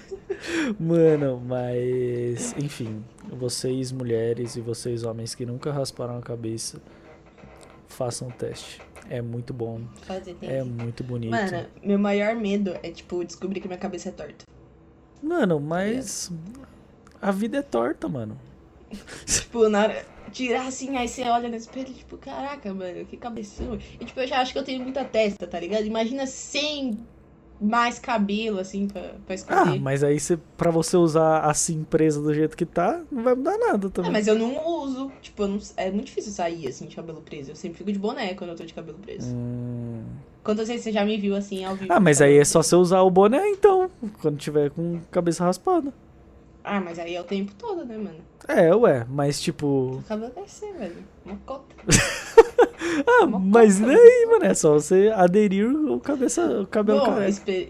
[0.79, 2.53] Mano, mas.
[2.57, 6.81] Enfim, vocês mulheres e vocês homens que nunca rasparam a cabeça,
[7.87, 8.81] façam o teste.
[9.09, 9.81] É muito bom.
[10.01, 10.49] Fazer tem.
[10.49, 11.31] É muito bonito.
[11.31, 14.45] Mano, meu maior medo é, tipo, descobrir que minha cabeça é torta.
[15.21, 16.31] Mano, mas.
[17.21, 18.39] A vida é torta, mano.
[19.25, 20.05] Tipo, na hora.
[20.31, 23.79] Tirar assim, aí você olha no espelho, tipo, caraca, mano, que cabeção.
[23.99, 25.85] E tipo, eu já acho que eu tenho muita testa, tá ligado?
[25.85, 26.99] Imagina sem
[27.61, 29.79] mais cabelo, assim, pra, pra Ah, esconder.
[29.81, 33.57] mas aí você, pra você usar assim presa do jeito que tá, não vai mudar
[33.57, 34.11] nada Ah, também.
[34.11, 35.11] mas eu não uso.
[35.21, 37.51] Tipo, não- é muito difícil sair assim de cabelo preso.
[37.51, 39.33] Eu sempre fico de boné quando eu tô de cabelo preso.
[39.35, 40.03] Hum.
[40.43, 41.91] Quantas vezes você já me viu assim ao vivo?
[41.91, 43.89] Ah, mas aí é só você usar o boné então,
[44.21, 45.93] quando tiver com cabeça raspada.
[46.63, 48.19] Ah, mas aí é o tempo todo, né, mano?
[48.47, 49.65] É, ué, mas tipo.
[49.99, 50.95] O cabelo vai ser, velho.
[51.25, 51.75] Uma cota.
[53.07, 53.91] Ah, Uma mas cota.
[53.93, 57.69] daí, mano, é só você aderir o, cabeça, o cabelo Bom, exper-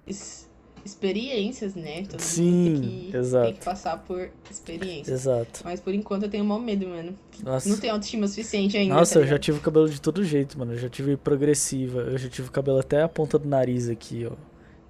[0.85, 2.03] experiências, né?
[2.09, 3.45] Todo Sim, tem que, exato.
[3.45, 5.21] Tem que passar por experiências.
[5.21, 5.61] Exato.
[5.63, 7.13] Mas por enquanto eu tenho maior medo, mano.
[7.43, 7.69] Nossa.
[7.69, 8.95] Não tenho autoestima suficiente ainda.
[8.95, 10.73] Nossa, tá eu já tive cabelo de todo jeito, mano.
[10.73, 12.01] Eu já tive progressiva.
[12.01, 14.33] Eu já tive cabelo até a ponta do nariz aqui, ó.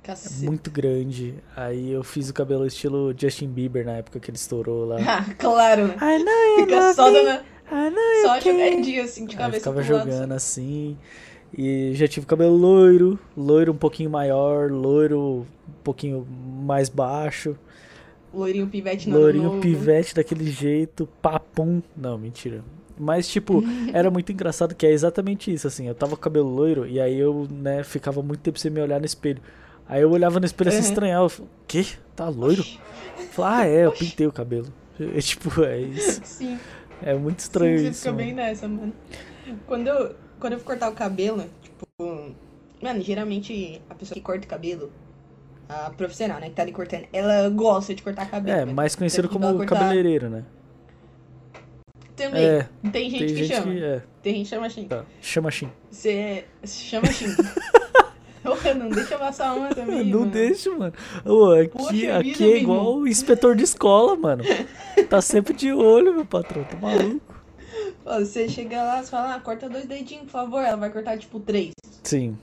[0.07, 1.35] É muito grande.
[1.55, 4.95] Aí eu fiz o cabelo estilo Justin Bieber na época que ele estourou lá.
[5.05, 5.87] Ah, claro.
[5.89, 5.95] né?
[6.01, 7.23] I know you Fica só me.
[7.23, 7.43] dando.
[7.71, 8.51] I know Só care.
[8.71, 10.09] jogadinho assim de eu cabeça ficava pro lado.
[10.11, 10.97] jogando assim.
[11.57, 16.25] E já tive cabelo loiro, loiro um pouquinho maior, loiro um pouquinho
[16.63, 17.55] mais baixo,
[18.31, 19.59] Loirinho pivete no loirinho novo.
[19.61, 21.81] pivete daquele jeito, papum.
[21.97, 22.63] Não, mentira.
[22.95, 25.87] Mas, tipo, era muito engraçado que é exatamente isso, assim.
[25.87, 28.99] Eu tava com cabelo loiro e aí eu, né, ficava muito tempo sem me olhar
[28.99, 29.41] no espelho.
[29.87, 30.83] Aí eu olhava no espelho assim, Uhum.
[30.89, 31.25] estranhava.
[31.25, 31.85] Eu falei, quê?
[32.15, 32.63] Tá loiro?
[33.17, 34.67] Eu falei, ah, é, eu pintei o cabelo.
[35.15, 36.19] É, tipo, é isso.
[36.25, 36.59] Sim.
[37.03, 37.99] É muito estranho Sim, você isso.
[37.99, 38.23] fica mano.
[38.25, 38.93] bem nessa, mano.
[39.65, 42.35] Quando eu, quando eu for cortar o cabelo, tipo.
[42.81, 44.91] Mano, geralmente a pessoa que corta o cabelo,
[45.67, 48.57] a profissional, né, que tá ali cortando, ela gosta de cortar cabelo.
[48.57, 50.43] É, mais conhecido Então, tipo, ela como cortar- cabeleireiro, né?
[52.15, 52.43] Também.
[52.45, 53.71] É, Tem gente tem que gente chama.
[53.73, 53.83] que.
[53.83, 54.87] É, Tem gente que chama assim.
[54.87, 55.05] tá.
[55.21, 55.69] Chama Shin.
[55.89, 57.27] Você chama assim.
[58.79, 60.05] Não deixa eu passar uma também.
[60.05, 60.31] Não mano.
[60.31, 60.93] deixa, mano.
[61.25, 64.43] Ô, aqui Poxa aqui é igual o inspetor de escola, mano.
[65.09, 66.63] Tá sempre de olho, meu patrão.
[66.63, 67.39] Tá maluco?
[68.05, 70.63] Você chega lá, você fala, ah, corta dois dedinhos, por favor.
[70.63, 71.71] Ela vai cortar, tipo, três.
[72.03, 72.37] Sim.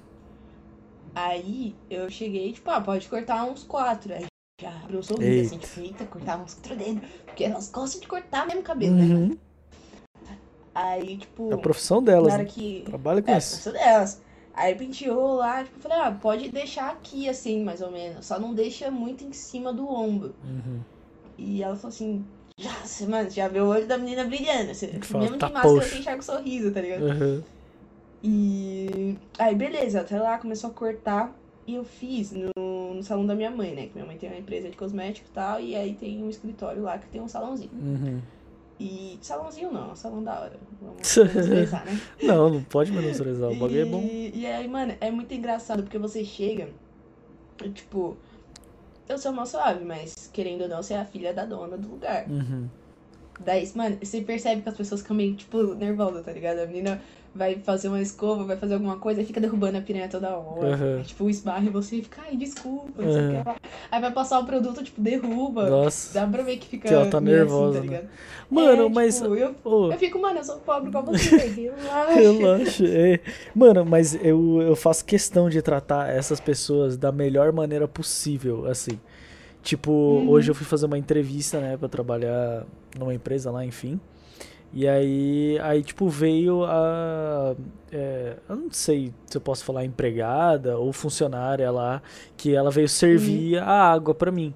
[1.15, 4.13] Aí eu cheguei, tipo, ah, pode cortar uns quatro.
[4.13, 4.27] Aí
[4.61, 5.47] já abriu sorriso, Eita.
[5.47, 7.03] assim, tipo, eita, cortar uns quatro dedos.
[7.25, 9.15] Porque elas gostam de cortar mesmo cabelo, né?
[9.15, 9.39] Uhum.
[10.75, 12.45] Aí, tipo, É a profissão delas, né?
[12.45, 12.83] que.
[12.85, 13.57] Trabalha com É, isso.
[13.57, 14.21] isso delas.
[14.53, 18.27] Aí penteou lá, tipo, falei, ah, pode deixar aqui, assim, mais ou menos.
[18.27, 20.35] Só não deixa muito em cima do ombro.
[20.45, 20.81] Uhum.
[21.39, 22.25] E ela falou assim,
[22.59, 24.75] já, você, mano, já vê o olho da menina brilhando.
[24.75, 25.89] Você, Fala, mesmo tá de máscara, poxa.
[25.89, 27.03] você enxerga o sorriso, tá ligado?
[27.05, 27.43] Uhum.
[28.23, 31.37] E aí, beleza, até lá começou a cortar.
[31.67, 33.87] E eu fiz no, no salão da minha mãe, né?
[33.89, 35.61] Que minha mãe tem uma empresa de cosmético e tal.
[35.61, 37.73] E aí tem um escritório lá que tem um salãozinho.
[37.75, 38.23] Uhum.
[38.79, 40.59] E salãozinho não, é um salão da hora.
[40.81, 42.01] Vamos menosprezar, né?
[42.23, 43.51] Não, não pode menosprezar.
[43.51, 44.03] O bagulho é bom.
[44.03, 46.69] E, aí, mano, é muito engraçado porque você chega,
[47.75, 48.17] tipo,
[49.09, 51.89] eu sou mal suave, mas querendo ou não, você é a filha da dona do
[51.89, 52.27] lugar.
[52.29, 52.69] Uhum.
[53.41, 56.61] Daí, mano, você percebe que as pessoas ficam meio, tipo, nervosas, tá ligado?
[56.61, 57.01] A menina
[57.37, 60.77] vai fazer uma escova, vai fazer alguma coisa, e fica derrubando a piranha toda hora.
[60.77, 60.97] Uhum.
[60.99, 63.57] Aí, tipo, esbarra em você e fica, ai, desculpa, não sei o que lá.
[63.91, 65.69] Aí vai passar o produto, tipo, derruba.
[65.69, 66.15] Nossa.
[66.15, 68.05] Dá pra ver que fica Que ela tá nervosa, assim, tá né?
[68.51, 69.17] Mano, É, mas.
[69.21, 72.15] tipo, eu, ô, eu fico, mano, eu sou pobre igual você, relaxa.
[72.15, 72.85] Relaxa.
[72.87, 73.21] É.
[73.55, 78.99] Mano, mas eu, eu faço questão de tratar essas pessoas da melhor maneira possível, assim.
[79.63, 80.31] Tipo, Uhum.
[80.31, 82.65] hoje eu fui fazer uma entrevista, né, pra trabalhar
[82.97, 83.99] numa empresa lá, enfim.
[84.73, 87.55] E aí, aí tipo, veio a.
[87.91, 92.03] é, eu não sei se eu posso falar empregada ou funcionária lá,
[92.37, 94.53] que ela veio servir a água pra mim.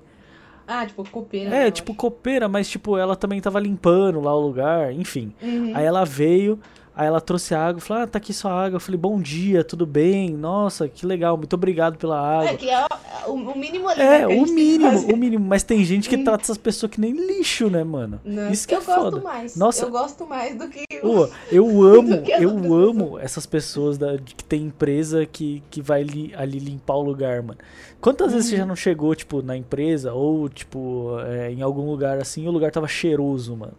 [0.67, 1.55] Ah, tipo, copeira.
[1.55, 5.35] É, tipo, copeira, mas tipo, ela também tava limpando lá o lugar, enfim.
[5.43, 5.51] acho.
[5.51, 5.73] Uhum.
[5.75, 6.61] Aí ela veio,
[6.95, 8.77] Aí ela trouxe água, falou, ah, tá aqui sua água.
[8.77, 10.31] Eu falei, bom dia, tudo bem?
[10.31, 12.51] Nossa, que legal, muito obrigado pela água.
[12.51, 12.85] É, que é
[13.27, 15.47] o, o mínimo ali, É, né, a o mínimo, o mínimo.
[15.47, 16.25] Mas tem gente que Hum.
[16.25, 18.21] trata essas pessoas que nem lixo, né, mano?
[18.25, 19.21] Não, Isso que eu é gosto foda.
[19.21, 19.57] mais.
[19.57, 19.85] Nossa.
[19.87, 20.83] Eu gosto mais do que.
[21.01, 26.35] Pô, eu amo, eu amo essas pessoas da, que tem empresa que, que vai li-
[26.37, 27.59] ali limpar o lugar, mano.
[28.01, 28.61] Quantas vezes você Uhum.
[28.61, 32.51] já não chegou, tipo, na empresa ou, tipo, é, em algum lugar assim, e o
[32.51, 33.75] lugar tava cheiroso, mano?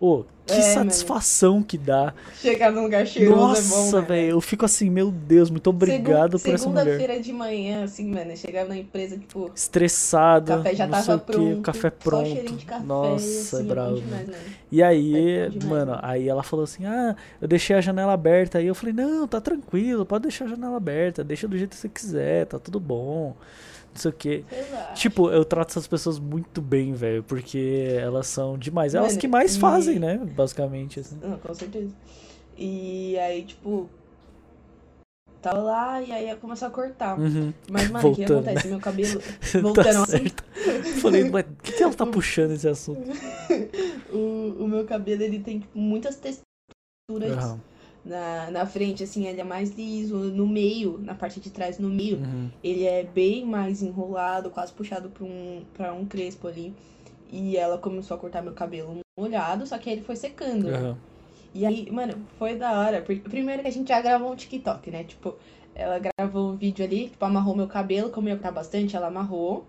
[0.00, 0.90] Ô, que É, mano.
[0.90, 2.12] satisfação que dá.
[2.40, 4.06] Chegar num lugar cheiroso Nossa, é bom, né?
[4.08, 6.84] velho, eu fico assim, meu Deus, muito obrigado Segun- por essa mulher.
[6.84, 11.62] Segunda-feira de manhã, assim, mano, chegar na empresa, tipo, Estressado, o café já tava pronto.
[11.62, 12.66] café pronto.
[12.66, 12.84] café.
[12.84, 13.96] Nossa, assim, é é bravo.
[13.96, 14.38] demais, mano.
[14.70, 15.98] E aí, É mano, né?
[16.02, 18.58] aí ela falou assim: Ah, eu deixei a janela aberta.
[18.58, 21.76] Aí eu falei: Não, tá tranquilo, pode deixar a janela aberta, deixa do jeito que
[21.76, 23.34] você quiser, tá tudo bom.
[23.94, 24.44] Não sei o quê.
[24.94, 28.94] Tipo, eu trato essas pessoas muito bem, velho, porque elas são demais.
[28.94, 30.16] Elas que mais e- fazem, né?
[30.18, 31.16] Basicamente, assim.
[31.22, 31.92] Não, com certeza.
[32.58, 33.88] E aí, tipo,
[35.40, 37.18] tava lá e aí ia começar a cortar.
[37.18, 37.52] Uhum.
[37.70, 38.66] Mas, mano, o que acontece?
[38.68, 39.20] Meu cabelo.
[39.52, 40.06] tá Voltando assunto.
[40.10, 40.44] certo.
[41.00, 43.00] Falei, mas o que, ela tá puxando esse assunto?
[44.12, 47.60] O, o meu cabelo, ele tem, tipo, muitas texturas Aham.
[48.04, 50.16] Na, na frente, assim, ele é mais liso.
[50.16, 52.50] No meio, na parte de trás, no meio, Uhum.
[52.62, 56.74] ele é bem mais enrolado, quase puxado pra um, pra um crespo ali.
[57.30, 60.68] E ela começou a cortar meu cabelo molhado, só que aí ele foi secando.
[60.68, 60.96] Aham.
[61.54, 63.00] E aí, mano, foi da hora.
[63.00, 65.04] Primeiro que a gente já gravou um TikTok, né?
[65.04, 65.36] Tipo,
[65.74, 69.64] ela gravou um vídeo ali, tipo, amarrou meu cabelo, como ia cortar bastante, ela amarrou.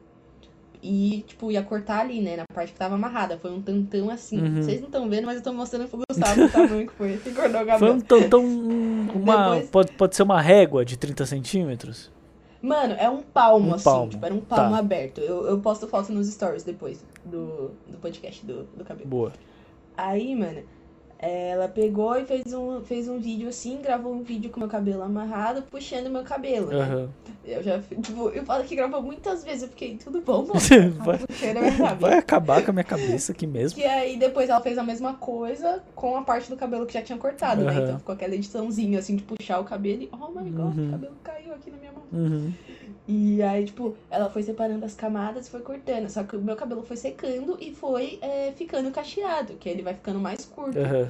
[0.81, 2.37] E, tipo, ia cortar ali, né?
[2.37, 3.37] Na parte que tava amarrada.
[3.37, 4.39] Foi um tantão assim.
[4.41, 4.61] Uhum.
[4.63, 7.17] Vocês não estão vendo, mas eu tô mostrando pro Gustavo o tamanho que foi.
[7.17, 7.93] Cortou o Foi cabelo.
[7.93, 8.43] um tantão.
[8.43, 12.11] Uma, Depois- pode, pode ser uma régua de 30 centímetros?
[12.61, 13.83] Mano, é um palmo, Um assim.
[13.83, 14.09] palmo.
[14.09, 14.79] Tipo, era um palmo Tá.
[14.79, 15.19] aberto.
[15.21, 19.07] Eu, eu posto foto nos stories depois do, do podcast do, do cabelo.
[19.07, 19.33] Boa.
[19.95, 20.61] Aí, mano,
[21.17, 25.01] ela pegou e fez um, fez um vídeo assim, gravou um vídeo com meu cabelo
[25.01, 26.67] amarrado, puxando meu cabelo.
[26.67, 26.81] né?
[26.81, 27.09] Aham.
[27.45, 30.59] Eu já, tipo, eu falo que gravou muitas vezes, eu fiquei, tudo bom, mano?
[31.03, 33.77] Vai- Tá Vai acabar com a minha cabeça aqui mesmo.
[33.79, 37.01] Que aí depois ela fez a mesma coisa com a parte do cabelo que já
[37.01, 37.71] tinha cortado, né?
[37.71, 37.83] Aham.
[37.83, 40.87] Então ficou aquela ediçãozinha assim de puxar o cabelo e, oh my god, Uhum.
[40.87, 42.03] o cabelo caiu aqui na minha mão.
[42.11, 42.53] Uhum.
[43.07, 46.09] E aí, tipo, ela foi separando as camadas e foi cortando.
[46.09, 49.93] Só que o meu cabelo foi secando e foi é, ficando cacheado, que ele vai
[49.93, 50.79] ficando mais curto.
[50.79, 51.07] Aham.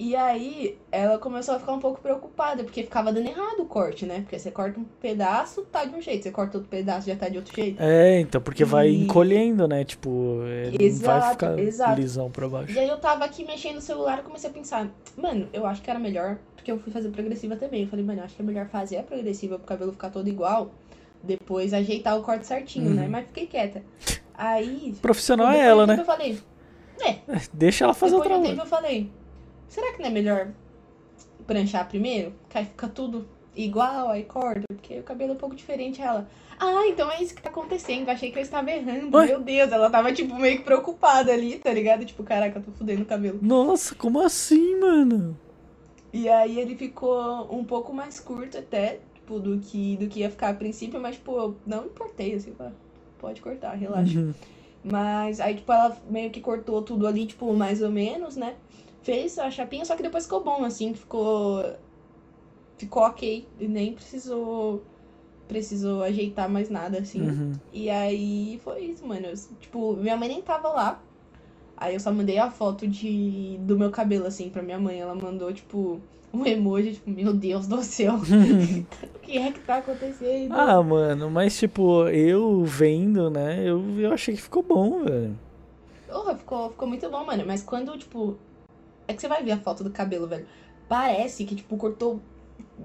[0.00, 4.06] E aí, ela começou a ficar um pouco preocupada, porque ficava dando errado o corte,
[4.06, 4.20] né?
[4.20, 6.22] Porque você corta um pedaço, tá de um jeito.
[6.22, 7.82] Você corta outro pedaço, já tá de outro jeito.
[7.82, 9.82] É, então, porque vai E- encolhendo, né?
[9.84, 12.00] Tipo, é, não vai Exato, ficar exato.
[12.00, 12.72] lisão pra baixo.
[12.72, 15.82] E aí eu tava aqui mexendo no celular e comecei a pensar, mano, eu acho
[15.82, 17.82] que era melhor, porque eu fui fazer progressiva também.
[17.82, 20.28] Eu falei, mano, eu acho que é melhor fazer a progressiva pro cabelo ficar todo
[20.28, 20.70] igual,
[21.22, 22.94] depois ajeitar o corte certinho, Uhum.
[22.94, 23.08] né?
[23.08, 23.82] Mas fiquei quieta.
[24.34, 24.94] Aí.
[25.02, 25.96] Profissional é ela, né?
[25.98, 26.38] Eu falei,
[27.52, 28.56] Deixa ela fazer o depois de um trabalho.
[28.56, 29.10] tempo eu falei,
[29.68, 30.48] será que não é melhor
[31.46, 32.32] pranchar primeiro?
[32.48, 33.26] Que aí fica tudo
[33.56, 36.00] igual, aí corta, porque o cabelo é um pouco diferente.
[36.00, 36.28] Ela,
[36.58, 38.08] ah, então é isso que tá acontecendo.
[38.08, 39.16] Achei que eu estava errando.
[39.16, 39.26] Ué?
[39.26, 42.04] Meu Deus, ela tava, tipo, meio que preocupada ali, tá ligado?
[42.04, 43.38] Tipo, caraca, eu tô fudendo o cabelo.
[43.42, 45.36] Nossa, como assim, mano?
[46.12, 50.30] E aí ele ficou um pouco mais curto até, tipo, do que, do que ia
[50.30, 52.72] ficar a princípio, mas, tipo, eu não importei, assim, pá,
[53.18, 54.18] pode cortar, relaxa.
[54.18, 54.32] Uhum.
[54.82, 58.56] Mas aí, tipo, ela meio que cortou tudo ali, tipo, mais ou menos, né?
[59.02, 61.62] Fez a chapinha, só que depois ficou bom, assim, ficou.
[62.78, 63.46] Ficou ok.
[63.60, 64.82] E nem precisou.
[65.46, 67.22] Precisou ajeitar mais nada, assim.
[67.22, 67.52] Uhum.
[67.72, 69.26] E aí foi isso, mano.
[69.26, 71.02] Eu, tipo, minha mãe nem tava lá.
[71.76, 75.00] Aí eu só mandei a foto de, do meu cabelo, assim, pra minha mãe.
[75.00, 76.00] Ela mandou, tipo,
[76.32, 78.14] um emoji, tipo, meu Deus do céu.
[79.14, 80.52] o que é que tá acontecendo?
[80.54, 83.62] ah, mano, mas tipo, eu vendo, né?
[83.64, 85.38] Eu, eu achei que ficou bom, velho.
[86.06, 87.44] Porra, ficou, ficou muito bom, mano.
[87.46, 88.36] Mas quando, tipo.
[89.06, 90.46] É que você vai ver a foto do cabelo, velho.
[90.88, 92.20] Parece que, tipo, cortou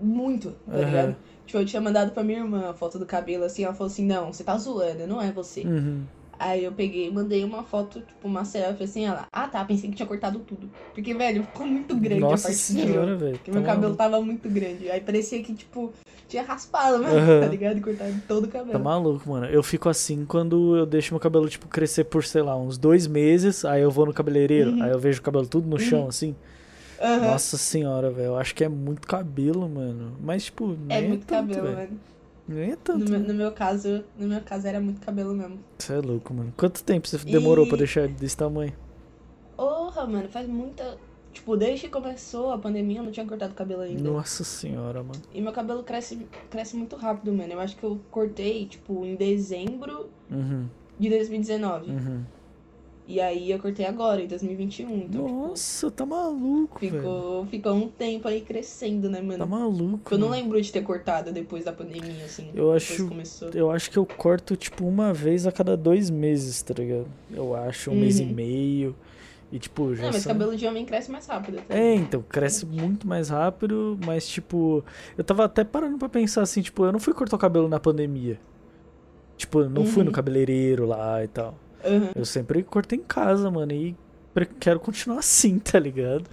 [0.02, 0.86] muito, tá Aham.
[0.86, 1.16] ligado?
[1.46, 3.64] Tipo, eu tinha mandado pra minha irmã a foto do cabelo, assim.
[3.64, 5.64] Ela falou assim: não, você tá zoando, não é você.
[5.64, 6.04] Uhum.
[6.40, 9.06] Aí eu peguei e mandei uma foto, tipo, uma selfie, assim.
[9.06, 10.70] Ela, ah tá, pensei que tinha cortado tudo.
[10.94, 13.38] Porque, velho, ficou muito grande Nossa a parte senhora, velho.
[13.38, 13.98] Porque meu tá cabelo maluco.
[13.98, 14.90] tava muito grande.
[14.90, 15.94] Aí parecia que, tipo,
[16.28, 17.40] tinha raspado mesmo, Aham.
[17.42, 17.82] tá ligado?
[17.82, 18.72] Cortado todo o cabelo.
[18.74, 19.46] Tá maluco, mano.
[19.46, 23.08] Eu fico assim quando eu deixo meu cabelo, tipo, crescer por, sei lá, uns dois
[23.08, 23.64] meses.
[23.64, 24.84] Aí eu vou no cabeleireiro, Uhum.
[24.84, 26.08] aí eu vejo o cabelo tudo no chão, Uhum.
[26.08, 26.36] assim.
[27.00, 27.26] Aham.
[27.32, 28.28] Nossa senhora, velho.
[28.28, 30.18] Eu acho que é muito cabelo, mano.
[30.22, 31.78] Mas, tipo, É é, muito tanto, cabelo, velho.
[31.78, 32.00] mano.
[32.48, 33.10] Nem é No tanto.
[33.12, 35.60] meu, no meu caso, no meu caso era muito cabelo mesmo.
[35.80, 36.54] Você é louco, mano.
[36.58, 38.74] Quanto tempo você demorou E- pra deixar desse tamanho?
[39.56, 40.98] Porra, mano, faz muita.
[41.32, 44.04] Tipo, desde que começou a pandemia, eu não tinha cortado cabelo ainda.
[44.04, 45.20] Nossa senhora, mano.
[45.34, 47.54] E meu cabelo cresce, cresce muito rápido, mano.
[47.54, 50.68] Eu acho que eu cortei, tipo, em dezembro Uhum,
[51.00, 51.90] de 2019.
[51.92, 52.24] uhum.
[53.06, 54.90] E aí eu cortei agora, em 2021.
[54.98, 56.94] Então, tipo, Nossa, tá maluco, velho.
[57.02, 59.40] ficou, ficou um tempo aí crescendo, né, mano?
[59.40, 60.14] Tá maluco.
[60.14, 62.50] Eu não lembro de ter cortado depois da pandemia, assim.
[62.56, 63.50] Eu acho- Começou.
[63.50, 67.08] Eu acho que eu corto, tipo, uma vez a cada dois meses, tá ligado?
[67.30, 68.34] Eu acho, um mês e Uhum.
[68.34, 68.96] meio.
[69.52, 71.58] E, tipo, já Não, mas são- cabelo de homem cresce mais rápido.
[71.68, 71.76] tá?
[71.78, 74.84] É, então, cresce muito mais rápido, mas, tipo,
[75.18, 77.80] eu tava até parando pra pensar assim, tipo, eu não fui cortar o cabelo na
[77.80, 78.40] pandemia.
[79.38, 80.14] Tipo, eu não fui no Uhum.
[80.16, 81.56] cabeleireiro lá e tal.
[81.84, 82.12] Aham.
[82.16, 83.96] Eu sempre cortei em casa, mano, e
[84.60, 86.26] quero continuar assim, tá ligado?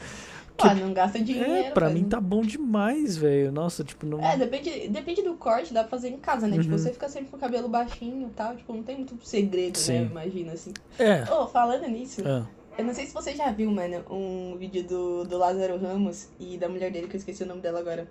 [0.63, 1.51] Ah, não gasta dinheiro.
[1.51, 3.51] É, pra mim tá bom demais, velho.
[3.51, 4.23] Nossa, tipo, não.
[4.23, 6.59] É, depende, depende do corte, dá pra fazer em casa, né?
[6.59, 6.79] Tipo, Uhum.
[6.79, 10.01] você fica sempre com o cabelo baixinho e tal, tipo, não tem muito segredo, Sim.
[10.01, 10.09] né?
[10.11, 10.73] Imagina, assim.
[10.99, 11.25] É.
[11.33, 12.45] Ô, falando nisso, Ah,
[12.77, 16.59] eu não sei se você já viu, mano, um vídeo do, do Lázaro Ramos e
[16.59, 18.07] da mulher dele, que eu esqueci o nome dela agora.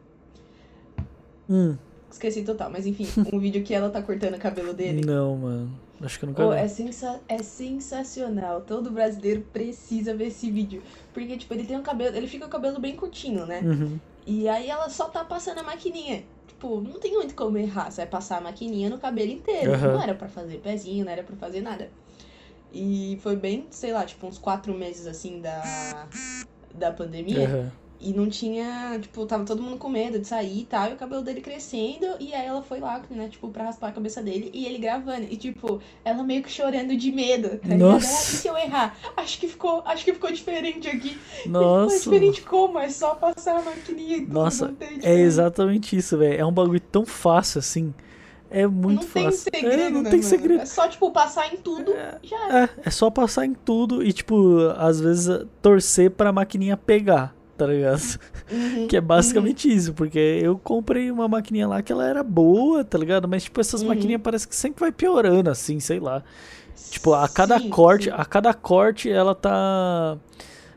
[1.47, 1.75] hum,
[2.11, 5.05] Esqueci total, mas enfim, um vídeo que ela tá cortando o cabelo dele.
[5.05, 5.71] não, mano.
[6.01, 6.55] Acho que eu nunca vi.
[6.55, 8.61] é, sensa é sensacional.
[8.61, 10.81] Todo brasileiro precisa ver esse vídeo.
[11.13, 12.15] Porque, tipo, ele tem um cabelo.
[12.15, 13.61] Ele fica com o cabelo bem curtinho, né?
[13.61, 13.99] Uhum.
[14.25, 16.23] E aí ela só tá passando a maquininha.
[16.47, 17.91] Tipo, não tem muito como errar.
[17.91, 19.73] Você vai passar a maquininha no cabelo inteiro.
[19.73, 19.93] Aham.
[19.93, 21.89] Não era pra fazer pezinho, não era pra fazer nada.
[22.71, 26.07] E foi bem, sei lá, tipo, uns quatro meses assim da,
[26.73, 27.47] da pandemia.
[27.47, 27.71] Aham.
[28.01, 30.95] E não tinha, tipo, tava todo mundo com medo de sair e tal, e o
[30.95, 34.49] cabelo dele crescendo, e aí ela foi lá, né, tipo, pra raspar a cabeça dele,
[34.53, 37.75] e ele gravando, e tipo, ela meio que chorando de medo, tá?
[37.75, 38.05] Nossa.
[38.33, 38.97] "E se eu errar?
[39.17, 41.09] Acho que ficou, acho que ficou diferente aqui.
[41.09, 41.97] Ficou Nossa.
[41.97, 42.79] diferente como?
[42.79, 45.09] É só passar a maquininha e tudo, Nossa, É diferença.
[45.09, 46.39] exatamente isso, velho.
[46.39, 47.93] É um bagulho tão fácil assim.
[48.49, 49.51] É muito não tem fácil.
[49.53, 50.29] segredo, é, não né, tem mano?
[50.29, 50.61] segredo.
[50.61, 52.63] É só, tipo, passar em tudo, já é.
[52.63, 57.67] É, é só passar em tudo e, tipo, às vezes torcer pra maquininha pegar, tá
[57.67, 58.01] ligado?
[58.51, 62.83] Uhum, Que é basicamente isso, porque eu comprei uma maquininha lá que ela era boa,
[62.83, 63.27] tá ligado?
[63.27, 63.89] Mas, tipo, essas Uhum.
[63.89, 66.23] maquininhas parece que sempre vai piorando, assim, sei lá.
[66.89, 68.11] Tipo, a cada Sim, corte, sim.
[68.11, 70.17] a cada corte ela tá.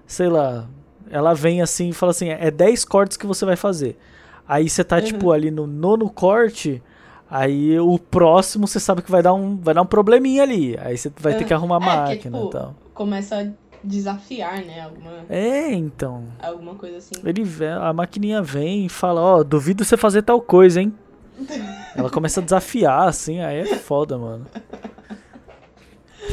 [0.07, 0.67] Sei lá.
[1.11, 3.97] Ela vem assim e fala assim: é 10 cortes que você vai fazer.
[4.47, 5.03] Aí você tá, Uhum.
[5.03, 6.83] tipo, ali no nono corte.
[7.31, 10.77] Aí o próximo você sabe que vai dar um, vai dar um probleminha ali.
[10.79, 12.75] Aí você vai ter que arrumar a É, máquina tipo, e tal.
[12.93, 13.47] Começa a
[13.83, 16.25] desafiar, né, alguma, É, então.
[16.41, 17.15] alguma coisa assim.
[17.25, 17.45] Ele
[17.81, 20.93] a maquininha vem e fala: Ó, duvido você fazer tal coisa, hein?
[21.97, 24.47] Ela começa a desafiar, assim, aí é foda, mano.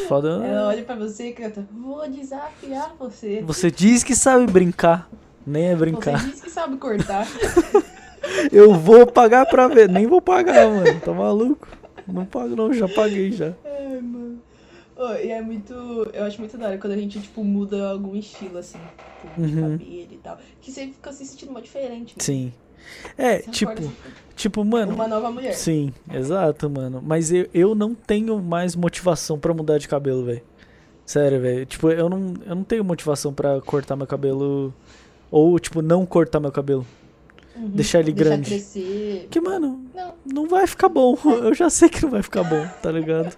[0.07, 0.45] Foda.
[0.45, 3.41] Ela olha pra você e canta, vou desafiar você.
[3.41, 5.09] Você diz que sabe brincar.
[5.45, 6.25] Nem é Você brincar.
[6.25, 7.27] disse que sabe cortar.
[8.51, 9.89] Eu vou pagar pra ver.
[9.89, 10.99] Nem vou pagar, mano.
[10.99, 11.67] Tá maluco?
[12.07, 13.53] Não pago não, já paguei já.
[13.65, 14.39] Ai, mano.
[15.01, 15.73] Ô, e é muito.
[16.13, 18.77] Eu acho muito da hora quando a gente, tipo, muda algum estilo, assim,
[19.21, 19.61] tipo, de Uhum.
[19.77, 20.37] cabelo e tal.
[20.59, 22.13] Que você fica se sentindo uma diferente.
[22.15, 22.21] mano.
[22.21, 22.51] Sim.
[23.17, 23.91] É, Você tipo, acorda,
[24.35, 24.93] tipo, assim, mano.
[24.95, 25.53] Uma nova mulher.
[25.53, 27.01] Sim, exato, mano.
[27.01, 30.41] Mas eu, eu não tenho mais motivação pra mudar de cabelo, velho.
[31.05, 31.65] Sério, velho.
[31.65, 34.73] Tipo, eu não, eu não tenho motivação pra cortar meu cabelo.
[35.31, 36.85] Ou, tipo, não cortar meu cabelo.
[37.55, 37.69] Uhum.
[37.69, 38.49] Deixar ele Deixar grande.
[38.49, 39.21] crescer.
[39.23, 40.13] Porque, mano, Não.
[40.25, 41.17] não vai ficar bom.
[41.43, 43.35] Eu já sei que não vai ficar bom, tá ligado?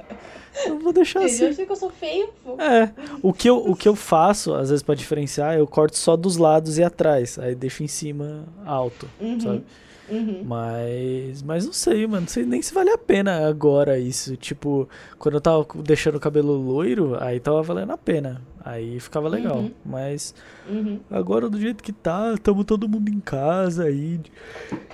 [0.66, 1.56] Eu vou deixar Gente, eu assim.
[1.56, 2.60] sei que eu sou feio, pô.
[2.62, 6.16] É, o que, eu, o que eu faço, às vezes pra diferenciar, eu corto só
[6.16, 7.38] dos lados e atrás.
[7.40, 9.40] Aí deixo em cima alto, Uhum.
[9.40, 9.64] sabe?
[10.10, 10.44] Uhum.
[10.44, 12.22] Mas, mas não sei, mano.
[12.22, 14.36] Não sei nem se vale a pena agora isso.
[14.36, 18.42] Tipo, quando eu tava deixando o cabelo loiro, aí tava valendo a pena.
[18.64, 19.60] Aí ficava legal.
[19.60, 19.72] Uhum.
[19.86, 20.36] Mas
[20.70, 21.00] Uhum.
[21.10, 24.32] agora do jeito que tá, tamo todo mundo em casa aí, de,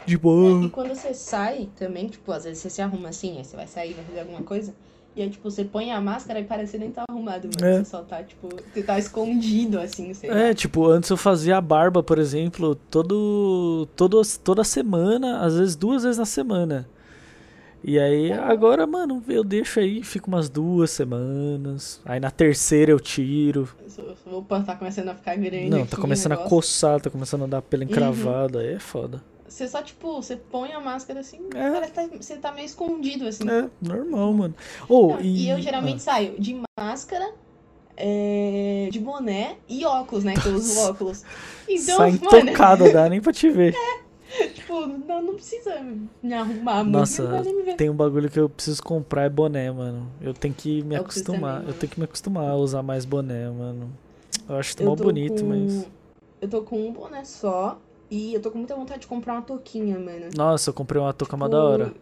[0.05, 0.69] de E boa.
[0.69, 3.93] quando você sai também, tipo, às vezes você se arruma assim, aí você vai sair,
[3.95, 4.73] vai fazer alguma coisa.
[5.17, 7.73] E aí, tipo, você põe a máscara e parece que nem tá arrumado, mano.
[7.73, 7.79] É.
[7.79, 10.37] Você só tá, tipo, você tá escondido, assim, sei lá.
[10.37, 15.75] É, tipo, antes eu fazia a barba, por exemplo, todo, todo, toda semana, às vezes
[15.75, 16.87] duas vezes na semana.
[17.83, 21.99] E aí, agora, mano, eu deixo aí, fico umas duas semanas.
[22.05, 23.67] Aí na terceira eu tiro.
[24.27, 25.69] O opa, tá começando a ficar grande.
[25.69, 26.39] Não, tá começando a.
[26.39, 26.47] Uhum.
[26.47, 29.19] coçar, tá começando a dar pelo encravado, aí é foda.
[29.47, 31.71] Você só, tipo, você põe a máscara assim, É.
[31.71, 33.49] parece que tá- você tá meio escondido, assim.
[33.49, 34.55] É, normal, mano.
[34.89, 37.33] Ou, Não, e, e eu geralmente saio de máscara,
[37.95, 40.33] é, de boné e óculos, né?
[40.33, 41.23] Que eu uso óculos.
[41.25, 41.27] ah,
[41.67, 43.73] Então, sai mano, intocada, dá nem pra te ver.
[44.53, 45.79] tipo, não, não precisa
[46.21, 47.75] me arrumar muito, Nossa, me ver.
[47.75, 50.11] Tem um bagulho que eu preciso comprar, é boné, mano.
[50.21, 51.39] Eu tenho que me Eu acostumar.
[51.39, 51.73] também, eu mano.
[51.73, 53.89] tenho que me acostumar a usar mais boné, mano.
[54.47, 55.87] Eu acho tô bonito, com- mas.
[56.41, 57.79] Eu tô com um boné só
[58.09, 60.29] e eu tô com muita vontade de comprar uma touquinha, mano.
[60.35, 61.93] Nossa, eu comprei uma touca mó Tipo, da hora.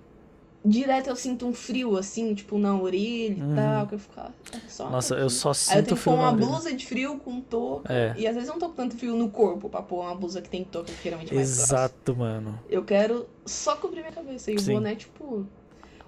[0.68, 3.54] Direto eu sinto um frio, assim, tipo, na orelha Uhum.
[3.54, 4.32] e tal, que eu fico, ah,
[4.68, 6.86] só uma Nossa, eu só Aí eu sinto tenho que pôr frio uma blusa de
[6.88, 7.94] frio com touca.
[7.94, 8.16] É.
[8.18, 10.42] E às vezes eu não tô com tanto frio no corpo pra pôr uma blusa
[10.42, 11.76] que tem touca, que geralmente é mais grossa.
[11.76, 12.60] Exato, mano.
[12.68, 14.52] Eu quero só cobrir minha cabeça.
[14.52, 14.72] E Sim.
[14.72, 15.46] o boné, tipo.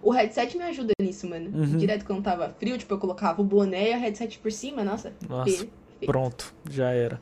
[0.01, 1.51] O headset me ajuda nisso, mano.
[1.55, 1.77] Uhum.
[1.77, 5.13] Direto quando tava frio, tipo, eu colocava o boné e o headset por cima, nossa.
[5.29, 5.67] Nossa,
[5.99, 6.11] perfeito.
[6.11, 7.19] Pronto, já era.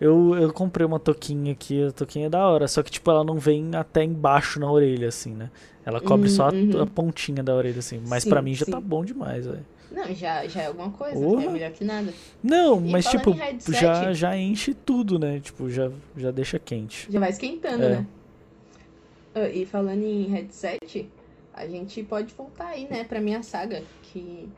[0.00, 3.24] Eu, eu comprei uma toquinha aqui, a toquinha é da hora, só que tipo, ela
[3.24, 5.50] não vem até embaixo na orelha, assim, né?
[5.84, 6.82] Ela cobre Hum, só a, uhum.
[6.82, 8.00] a pontinha da orelha, assim.
[8.06, 8.70] Mas pra mim já sim.
[8.70, 9.64] tá bom demais, velho.
[9.90, 11.14] Não, já, já é alguma coisa.
[11.18, 11.44] Porra.
[11.44, 12.12] É melhor que nada.
[12.42, 15.40] Não, E mas tipo, headset- já, já enche tudo, né?
[15.40, 17.08] Tipo, já, já deixa quente.
[17.10, 17.88] Já vai esquentando, É.
[17.90, 18.06] né?
[19.34, 21.08] Ah, E falando em headset,
[21.54, 24.48] a gente pode voltar aí, né, pra minha saga, que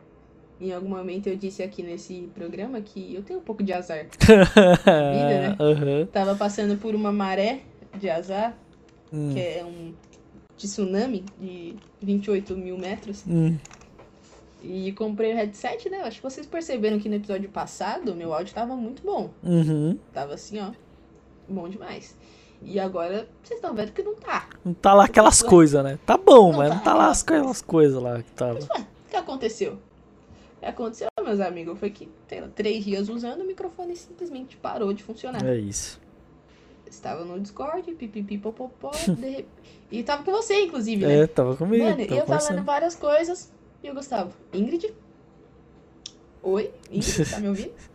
[0.60, 4.06] em algum momento eu disse aqui nesse programa que eu tenho um pouco de azar.
[4.86, 5.56] né?
[5.58, 6.06] Aham.
[6.12, 7.60] Tava passando por uma maré
[7.98, 8.56] de azar,
[9.12, 9.92] Hum, que é um
[10.56, 13.24] tsunami de 28 mil metros.
[13.26, 13.56] hum.
[14.62, 16.02] E comprei o headset, né?
[16.02, 19.30] Acho que vocês perceberam que no episódio passado meu áudio tava muito bom.
[19.42, 19.98] Uhum.
[20.12, 20.70] Tava assim, ó.
[21.48, 22.14] Bom demais.
[22.62, 24.48] E agora vocês estão vendo que não tá.
[24.62, 25.98] Não tá lá aquelas coisas, né?
[26.04, 28.54] Tá bom, Não mas tá não tá lá aquelas aquelas coisas lá que tava.
[28.54, 29.78] Mas, ué, o que aconteceu?
[30.62, 35.02] Aconteceu, meus amigos, foi que, sei lá, três dias usando, o microfone simplesmente parou de
[35.02, 35.44] funcionar.
[35.44, 36.00] É isso.
[36.86, 39.48] Estava no Discord, pipipi, popopó, de rep-
[39.90, 41.20] e tava com você, inclusive, né?
[41.20, 41.84] É, tava comigo.
[41.84, 43.50] Mano, tava eu falando várias coisas,
[43.82, 44.92] e o Gustavo, Ingrid?
[46.42, 47.72] Oi, Ingrid, tá me ouvindo?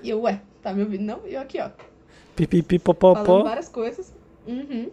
[0.00, 1.02] E eu, ué, tá me ouvindo?
[1.02, 1.26] Não?
[1.26, 1.70] E eu aqui, ó,
[2.36, 4.14] Pipipi, falando várias coisas.
[4.46, 4.90] Uhum.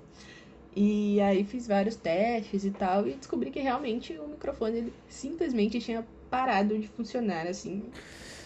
[0.76, 5.80] E aí fiz vários testes e tal, e descobri que realmente o microfone ele simplesmente
[5.80, 7.84] tinha parado de funcionar, assim,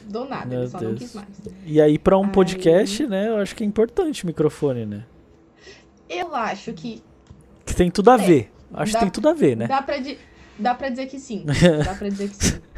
[0.05, 0.99] do nada, Meu ele só não Deus.
[0.99, 1.27] quis mais.
[1.65, 5.05] E aí, pra um Aí- podcast, né, eu acho que é importante o microfone, né?
[6.09, 7.01] Eu acho que
[7.65, 8.51] Que tem tudo a É, ver.
[8.73, 9.67] Acho dá- que tem tudo a ver, né?
[9.67, 10.17] dá, pra di-
[10.57, 11.45] dá pra dizer que sim.
[11.85, 12.59] Dá pra dizer que sim.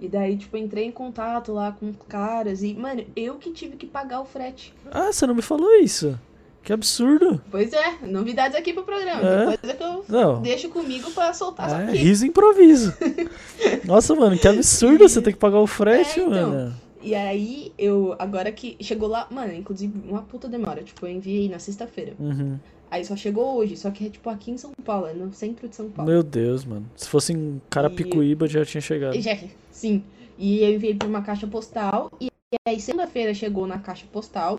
[0.00, 3.86] E daí, tipo, entrei em contato lá com caras e, mano, eu que tive que
[3.86, 4.74] pagar o frete.
[4.90, 6.18] Ah, você não me falou isso.
[6.66, 7.40] Que absurdo.
[7.48, 9.20] Pois é, novidades aqui pro programa.
[9.22, 9.46] É?
[9.46, 10.42] Tem coisa que eu Não.
[10.42, 12.92] deixo comigo pra soltar É, riso e improviso.
[13.86, 16.50] Nossa, mano, que absurdo você ter que pagar o frete, É, então.
[16.50, 16.74] mano.
[17.00, 20.82] E aí, eu, agora que chegou lá, mano, inclusive uma puta demora.
[20.82, 22.14] Tipo, eu enviei na sexta-feira.
[22.18, 22.58] Uhum.
[22.90, 25.68] Aí só chegou hoje, só que é tipo aqui em São Paulo, é no centro
[25.68, 26.10] de São Paulo.
[26.10, 26.84] Meu Deus, mano.
[26.96, 29.14] Se fosse em Carapicuíba, já tinha chegado.
[29.16, 29.38] E já-
[29.70, 30.02] sim.
[30.36, 32.10] E eu enviei pra uma caixa postal.
[32.20, 32.28] E
[32.68, 34.58] aí, segunda-feira chegou na caixa postal.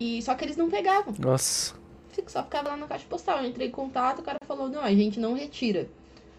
[0.00, 1.14] E só que eles não pegavam.
[1.18, 1.74] Nossa.
[2.26, 3.38] Só ficava lá na caixa postal.
[3.38, 5.88] Eu entrei em contato, o cara falou: não, a gente não retira.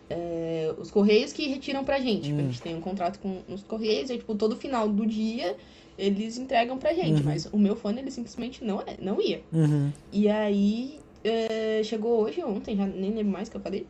[0.09, 2.23] É, os Correios que retiram pra gente.
[2.23, 2.45] Tipo, A Hum.
[2.47, 5.55] gente tem um contrato com os Correios, e tipo, todo final do dia
[5.97, 7.19] eles entregam pra gente.
[7.21, 7.25] Uhum.
[7.25, 9.41] Mas o meu fone, ele simplesmente não, é- não ia.
[9.53, 9.91] Uhum.
[10.11, 13.85] E aí, é, chegou hoje, ontem, já nem lembro mais o que eu falei.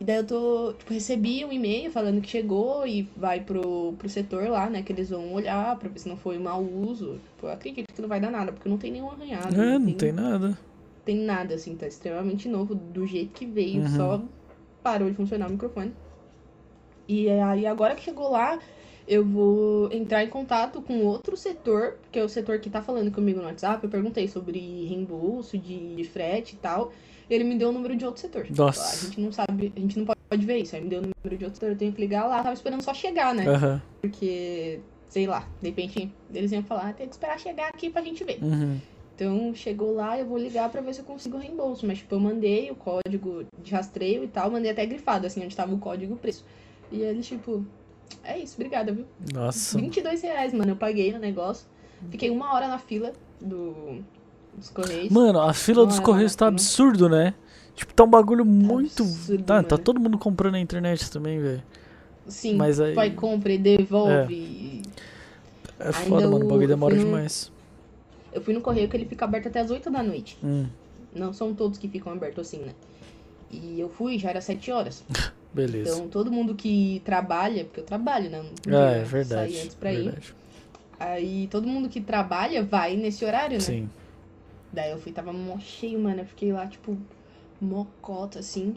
[0.00, 4.08] E daí eu tô, tipo, recebi um e-mail falando que chegou e vai pro, pro
[4.08, 4.82] setor lá, né?
[4.82, 7.14] Que eles vão olhar pra ver se não foi mau uso.
[7.18, 9.54] Tipo, eu acredito que não vai dar nada, porque não tem nenhum arranhado.
[9.54, 10.58] É, não tem nada.
[11.04, 13.88] tem nada, assim, tá extremamente novo do jeito que veio, Uhum.
[13.88, 14.20] só
[14.82, 15.92] parou de funcionar o microfone.
[17.06, 18.58] E aí, agora que chegou lá,
[19.06, 23.10] eu vou entrar em contato com outro setor, que é o setor que tá falando
[23.12, 23.84] comigo no WhatsApp.
[23.84, 26.92] Eu perguntei sobre reembolso de frete e tal.
[27.28, 28.46] Ele me deu o número de outro setor.
[28.56, 29.06] Nossa.
[29.06, 30.76] A gente não sabe, a gente não pode ver isso.
[30.76, 32.42] Aí me deu o número de outro setor, eu tenho que ligar lá.
[32.42, 33.46] Tava esperando só chegar, né?
[33.46, 33.82] Aham.
[34.00, 38.02] Porque, sei lá, de repente eles iam falar, ah, tem que esperar chegar aqui pra
[38.02, 38.38] gente ver.
[38.42, 38.78] Uhum.
[39.14, 41.86] Então, chegou lá, eu vou ligar pra ver se eu consigo reembolso.
[41.86, 45.54] Mas, tipo, eu mandei o código de rastreio e tal, mandei até grifado, assim, onde
[45.54, 46.44] tava o código e o preço.
[46.90, 47.64] E eles, tipo,
[48.22, 49.06] é isso, obrigada, viu?
[49.32, 49.78] Nossa.
[49.78, 51.66] 22 reais, mano, eu paguei no negócio.
[52.10, 54.04] Fiquei uma hora na fila do,
[54.56, 55.10] dos Correios.
[55.10, 57.34] Mano, a fila Não dos é Correios tá absurdo, né?
[57.74, 59.02] Tipo, tá um bagulho muito.
[59.02, 61.62] absurdo, tá, tá todo mundo comprando na internet também, velho.
[62.26, 64.82] Sim, mas aí- vai, compra e devolve.
[65.78, 66.44] É foda, Ainda mano.
[66.46, 67.50] O bagulho demora no- demais.
[68.32, 70.38] Eu fui no correio que ele fica aberto até as 8 da noite.
[70.42, 70.66] Hum,
[71.14, 72.72] Não são todos que ficam abertos assim, né?
[73.50, 75.04] E eu fui, já era 7 horas.
[75.54, 75.94] beleza.
[75.94, 78.44] Então, todo mundo que trabalha, porque eu trabalho, né?
[78.66, 79.52] Não ah, é verdade.
[79.52, 80.04] Sair antes pra ir.
[80.04, 80.34] verdade.
[80.98, 83.60] Aí, todo mundo que trabalha vai nesse horário, né?
[83.60, 83.88] Sim.
[84.74, 86.20] Daí eu fui, tava mó cheio, mano.
[86.20, 86.96] Eu fiquei lá, tipo,
[87.60, 88.74] mocota, assim.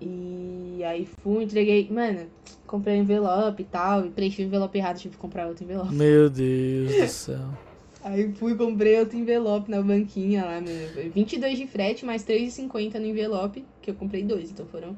[0.00, 1.88] E aí fui, entreguei.
[1.90, 2.26] Mano,
[2.66, 4.04] comprei um envelope e tal.
[4.06, 5.94] E preenchi o envelope errado, tive que comprar outro envelope.
[5.94, 7.48] Meu Deus do céu.
[8.04, 10.68] Aí fui, comprei outro envelope na banquinha lá, mano.
[10.94, 14.48] Foi 22 de frete, mais 3,50 no envelope, que eu comprei dois.
[14.48, 14.96] Então foram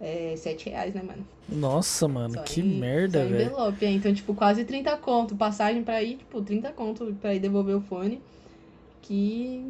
[0.00, 1.24] é, 7 reais, né, mano?
[1.48, 3.34] Nossa, mano, Só que em- merda, velho.
[3.42, 3.90] envelope, é.
[3.92, 5.36] Então, tipo, quase 30 conto.
[5.36, 8.20] Passagem pra ir, tipo, 30 conto pra ir devolver o fone.
[9.02, 9.66] Que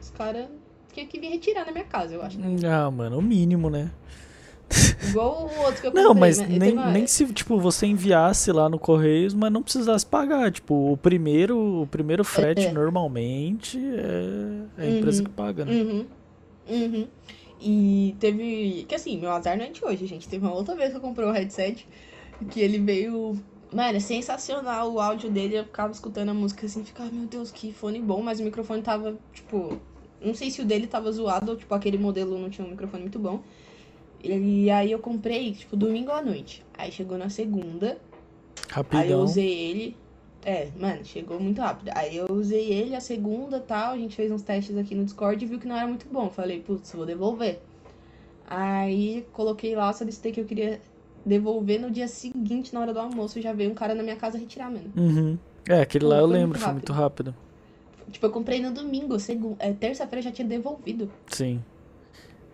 [0.00, 0.46] os caras
[0.92, 2.38] tinham que vir retirar na minha casa, eu acho.
[2.70, 3.90] Ah, mano, o mínimo, né?
[5.08, 6.04] Igual o outro que eu comprei.
[6.04, 6.46] Não, mas né?
[6.58, 10.50] nem, uma- nem se, tipo, você enviasse lá no Correios, mas não precisasse pagar.
[10.50, 12.72] Tipo, o primeiro, o primeiro frete, É.
[12.72, 15.24] normalmente, é, é a empresa Uhum.
[15.28, 15.72] que paga, né?
[15.72, 16.06] Uhum.
[16.68, 17.06] Uhum.
[17.60, 18.84] E teve.
[18.88, 20.28] Que assim, meu azar não é de hoje, gente.
[20.28, 21.86] Teve uma outra vez que eu comprei um headset
[22.50, 23.38] que ele veio.
[23.74, 25.58] Mano, é sensacional o áudio dele.
[25.58, 28.80] Eu ficava escutando a música assim, ficava, meu Deus, que fone bom, mas o microfone
[28.80, 29.76] tava, tipo.
[30.20, 33.02] Não sei se o dele tava zoado ou, tipo, aquele modelo não tinha um microfone
[33.02, 33.42] muito bom.
[34.22, 36.64] E aí eu comprei, tipo, domingo à noite.
[36.78, 37.98] Aí chegou na segunda.
[38.70, 39.00] Rapidão.
[39.02, 39.96] Aí eu usei ele.
[40.44, 41.90] É, mano, chegou muito rápido.
[41.96, 43.94] Aí eu usei ele a segunda tal.
[43.94, 46.30] A gente fez uns testes aqui no Discord e viu que não era muito bom.
[46.30, 47.60] Falei, putz, vou devolver.
[48.46, 50.80] Aí coloquei lá, solicitei que eu queria
[51.24, 53.40] devolver no dia seguinte, na hora do almoço.
[53.40, 54.92] Já veio um cara na minha casa retirar, mano.
[54.96, 55.38] Uhum.
[55.68, 57.34] É, aquele lá eu foi lembro, foi muito rápido.
[58.10, 59.56] Tipo, eu comprei no domingo, segu...
[59.58, 61.10] é, terça-feira já tinha devolvido.
[61.28, 61.62] Sim.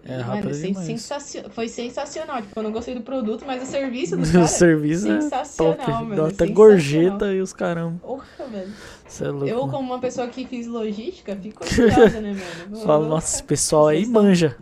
[0.02, 0.86] É rápido mano, sen- demais.
[0.86, 2.40] sensacio- foi sensacional.
[2.40, 4.46] Tipo, eu não gostei do produto, mas o serviço do O cara.
[4.46, 5.90] serviço é sensacional, top.
[6.04, 6.54] mano, Dá até sensacional.
[6.54, 7.98] gorjeta e os caramba.
[7.98, 8.72] Porra, velho.
[9.06, 9.46] Você é louco.
[9.46, 12.34] Eu, como uma pessoa que fiz logística, fico orgulhosa, né,
[12.68, 12.82] mano?
[12.86, 14.56] Fala, nossa, esse pessoal aí manja.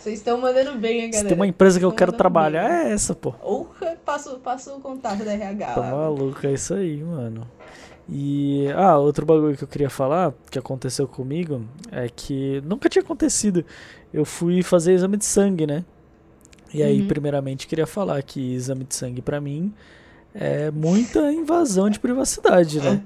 [0.00, 1.28] Vocês estão mandando bem, hein, Se galera?
[1.28, 2.88] tem uma empresa que eu quero trabalhar, bem.
[2.88, 3.32] é essa, pô.
[3.32, 5.90] Porra, passo, passo o contato da RH Tá lá.
[5.90, 7.46] maluco, é isso aí, mano.
[8.08, 13.02] E, ah, outro bagulho que eu queria falar, que aconteceu comigo, é que nunca tinha
[13.02, 13.64] acontecido.
[14.12, 15.84] Eu fui fazer exame de sangue, né?
[16.72, 17.06] E aí, Uhum.
[17.08, 19.72] primeiramente, queria falar que exame de sangue pra mim
[20.34, 23.02] é muita invasão de privacidade, né?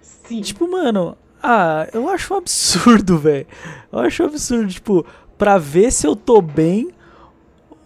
[0.00, 0.40] Sim.
[0.40, 3.46] Tipo, mano, ah, eu acho um absurdo, velho.
[3.92, 5.04] Eu acho um absurdo, tipo,
[5.38, 6.90] pra ver se eu tô bem,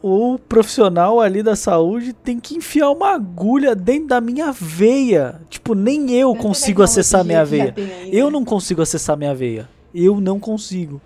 [0.03, 5.41] o profissional ali da saúde tem que enfiar uma agulha dentro da minha veia.
[5.49, 7.75] Tipo, nem eu será consigo acessar minha veia.
[7.77, 8.33] aí, Eu né?
[8.33, 9.69] não consigo acessar minha veia.
[9.95, 11.01] Eu não consigo.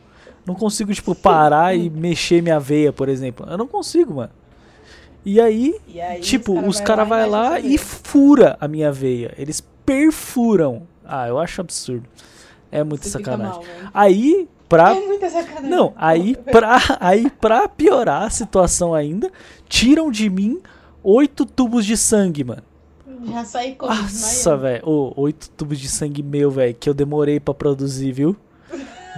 [0.47, 3.45] Não consigo, tipo, parar e mexer minha veia, por exemplo.
[3.51, 4.31] Eu não consigo, mano.
[5.25, 8.57] E aí, E aí, tipo, os caras vai vai lá mexe e na sua fura
[8.61, 9.35] a minha veia.
[9.37, 10.83] Eles perfuram.
[11.05, 12.05] Ah, eu acho absurdo.
[12.71, 13.53] É muita Você sacanagem.
[13.55, 13.91] mal, né?
[13.93, 14.95] Aí, pra.
[14.97, 15.69] É muita sacanagem.
[15.71, 19.31] Não, aí pra, aí pra piorar a situação ainda,
[19.69, 20.61] tiram de mim
[21.03, 22.63] oito tubos de sangue, mano.
[23.31, 23.93] Já saí como?
[23.95, 24.63] Nossa, desmaiando.
[24.63, 24.89] velho.
[24.89, 28.37] Ô, oito tubos de sangue meu, velho, que eu demorei pra produzir, viu?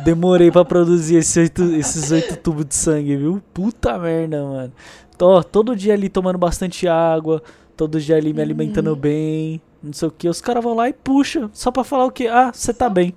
[0.05, 3.43] Demorei pra produzir esse oito- esses oito tubos de sangue, viu?
[3.53, 4.73] Puta merda, mano.
[5.17, 7.43] Tô todo dia ali tomando bastante água,
[7.77, 10.29] todo dia ali me alimentando bem, não sei o que.
[10.29, 12.29] Os caras vão lá e puxa, só pra falar o que?
[12.29, 13.13] Ah, você tá bem.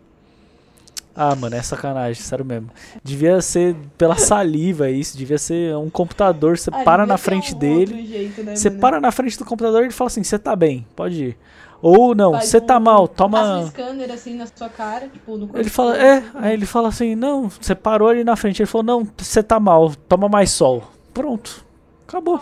[1.15, 2.69] Ah, mano, é sacanagem, sério mesmo.
[3.03, 7.57] Devia ser pela saliva isso, devia ser um computador, você Ah, para na frente um
[7.57, 8.05] dele.
[8.07, 8.81] jeito, né, Você mano?
[8.81, 11.37] para na frente do computador e ele fala assim: você tá bem, pode ir.
[11.81, 13.67] Ou não, você tá um- mal, Passa um toma.
[13.67, 17.49] scanner assim na sua cara, tipo, no Ele fala, é, aí ele fala assim: não,
[17.49, 18.61] você parou ali na frente.
[18.61, 20.83] Ele falou: não, você tá mal, toma mais sol.
[21.13, 21.65] Pronto,
[22.07, 22.39] acabou.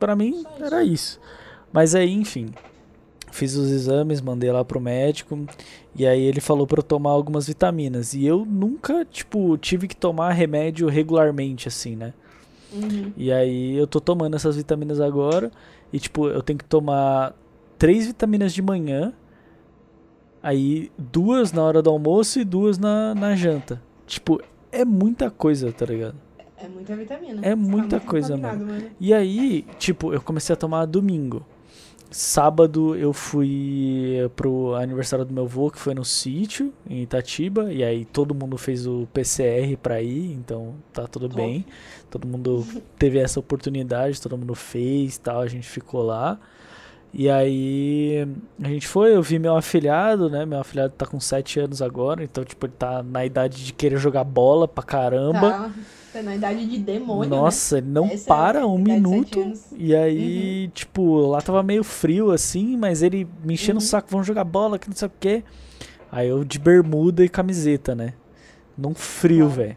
[0.00, 1.20] Pra mim era isso.
[1.72, 2.50] Mas aí, enfim,
[3.30, 5.46] fiz os exames, mandei lá pro médico.
[5.94, 8.14] E aí ele falou pra eu tomar algumas vitaminas.
[8.14, 12.12] E eu nunca, tipo, tive que tomar remédio regularmente, assim, né?
[12.72, 13.12] Uhum.
[13.16, 15.50] E aí eu tô tomando essas vitaminas agora.
[15.92, 17.34] E tipo, eu tenho que tomar
[17.78, 19.12] três vitaminas de manhã.
[20.42, 23.82] Aí duas na hora do almoço e duas na, na janta.
[24.06, 26.16] Tipo, é muita coisa, tá ligado?
[26.56, 27.40] É muita vitamina.
[27.40, 28.90] É tá muita muito coisa, vitaminado, mano.
[29.00, 31.44] E aí, tipo, eu comecei a tomar domingo.
[32.10, 37.84] Sábado eu fui pro aniversário do meu avô, que foi no sítio, em Itatiba, e
[37.84, 41.40] aí todo mundo fez o PCR pra ir, então tá tudo Top.
[41.40, 41.66] bem.
[42.10, 42.66] Todo mundo
[42.98, 46.38] teve essa oportunidade, todo mundo fez tal, a gente ficou lá.
[47.12, 48.26] E aí
[48.62, 50.46] a gente foi, eu vi meu afilhado, né?
[50.46, 53.98] Meu afilhado tá com 7 anos agora, então, tipo, ele tá na idade de querer
[53.98, 55.50] jogar bola pra caramba.
[55.50, 55.70] Tá,
[56.18, 57.36] tá na idade de demônio, né?
[57.36, 59.52] Nossa, ele não Essa é para a um minuto.
[59.76, 63.88] E aí, tipo, lá tava meio frio assim, mas ele me enchendo o Uhum.
[63.88, 65.42] saco, vamos jogar bola, que não sei o quê.
[66.10, 68.14] Aí eu de bermuda e camiseta, né?
[68.76, 69.54] Num frio, Tá.
[69.54, 69.76] velho.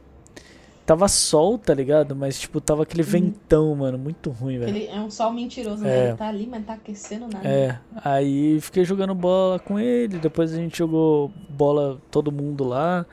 [0.86, 2.16] Tava sol, tá ligado?
[2.16, 3.08] Mas, tipo, tava aquele Uhum.
[3.10, 4.90] ventão, mano, muito ruim, velho.
[4.92, 5.88] É um sol mentiroso, É.
[5.88, 6.08] né?
[6.10, 7.48] Ele tá ali, mas não tá aquecendo nada.
[7.48, 13.06] É, aí fiquei jogando bola com ele, depois a gente jogou bola todo mundo lá,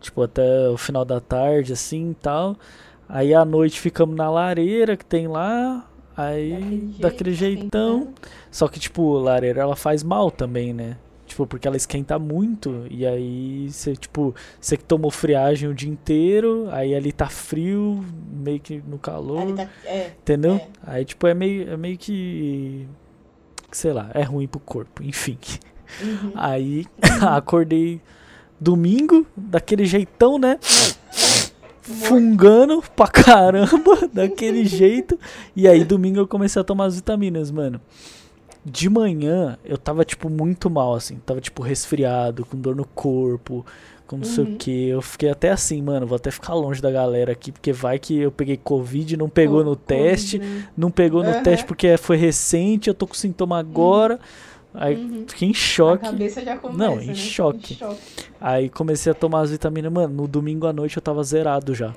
[0.00, 2.56] tipo, até o final da tarde, assim, e tal.
[3.08, 8.00] Aí à noite ficamos na lareira que tem lá, aí jeito, daquele jeitão.
[8.00, 8.14] esquentando.
[8.50, 10.96] Só que, tipo, lareira ela faz mal também, né?
[11.26, 15.90] Tipo, porque ela esquenta muito, e aí você, tipo, você que tomou friagem o dia
[15.90, 19.54] inteiro, aí ali tá frio, meio que no calor.
[19.54, 20.54] Tá, é, Entendeu?
[20.54, 20.68] É.
[20.86, 22.88] Aí, tipo, é meio, é meio que.
[23.70, 25.36] Sei lá, é ruim pro corpo, enfim.
[26.00, 26.32] uhum.
[26.34, 26.86] Aí,
[27.20, 28.00] acordei
[28.60, 30.58] domingo, daquele jeitão, né?
[31.82, 35.18] Fungando pra caramba, daquele jeito.
[35.56, 37.80] E aí, domingo eu comecei a tomar as vitaminas, mano.
[38.64, 41.16] de manhã eu tava, tipo, muito mal, assim.
[41.24, 43.64] Tava, tipo, resfriado, com dor no corpo,
[44.06, 44.56] com não sei o Uhum.
[44.58, 44.88] que.
[44.88, 48.18] Eu fiquei até assim, mano, vou até ficar longe da galera aqui, porque vai que
[48.18, 50.64] eu peguei Covid, não pegou no Covid, teste, né?
[50.76, 51.42] não pegou no Aham.
[51.42, 54.20] teste porque foi recente, eu tô com sintoma agora.
[54.74, 55.24] Aí Uhum.
[55.26, 56.04] fiquei em A choque.
[56.04, 57.14] cabeça já começa, Não, em né?
[57.14, 57.74] choque.
[57.74, 58.00] Em choque.
[58.40, 61.94] Aí comecei a tomar as vitaminas, mano, no domingo à noite eu tava zerado já.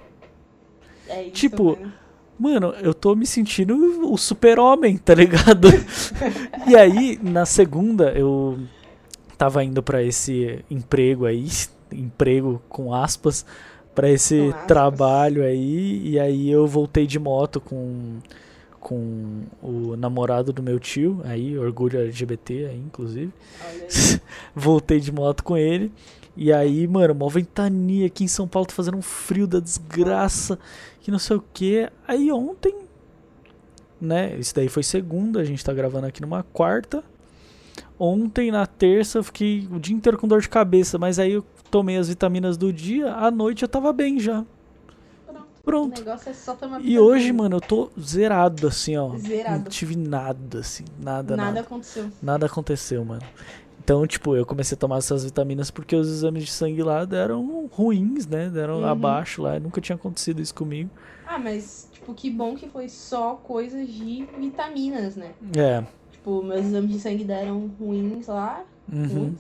[1.08, 1.94] É isso, Tipo, mano.
[2.40, 3.76] Mano, eu tô me sentindo
[4.12, 5.68] o super-homem, tá ligado?
[6.66, 8.58] e aí, na segunda, eu
[9.38, 11.48] tava indo pra esse emprego aí,
[11.92, 13.46] emprego com aspas,
[13.94, 14.66] pra esse Com aspas.
[14.66, 18.16] trabalho aí, e aí eu voltei de moto com,
[18.82, 23.32] com o namorado do meu tio, aí, orgulho LGBT aí, inclusive.
[24.54, 25.92] Voltei de moto com ele.
[26.36, 30.58] E aí, mano, mó ventania aqui em São Paulo, tá fazendo um frio da desgraça,
[31.00, 31.88] que não sei o que.
[32.08, 32.76] Aí ontem,
[34.00, 34.36] né?
[34.38, 37.04] Isso daí foi segunda, a gente tá gravando aqui numa quarta.
[38.00, 41.46] Ontem, na terça, eu fiquei o dia inteiro com dor de cabeça, mas aí eu
[41.70, 44.44] tomei as vitaminas do dia, à noite eu tava bem já.
[45.64, 45.96] Pronto.
[45.96, 47.02] O negócio é só tomar E vitamina.
[47.02, 49.10] hoje, mano, eu tô zerado, assim, ó.
[49.10, 49.70] Não Zerado.
[49.70, 51.50] tive nada, assim, nada, nada.
[51.52, 52.10] Nada aconteceu.
[52.22, 53.22] Nada aconteceu, mano.
[53.84, 57.68] Então, tipo, eu comecei a tomar essas vitaminas porque os exames de sangue lá deram
[57.72, 58.50] ruins, né?
[58.50, 58.86] Deram Uhum.
[58.86, 59.60] abaixo lá.
[59.60, 60.90] Nunca tinha acontecido isso comigo.
[61.28, 65.32] Ah, mas, tipo, que bom que foi só coisas de vitaminas, né?
[65.56, 65.84] É.
[66.12, 69.08] Tipo, meus exames de sangue deram ruins lá, Uhum.
[69.08, 69.40] ruins.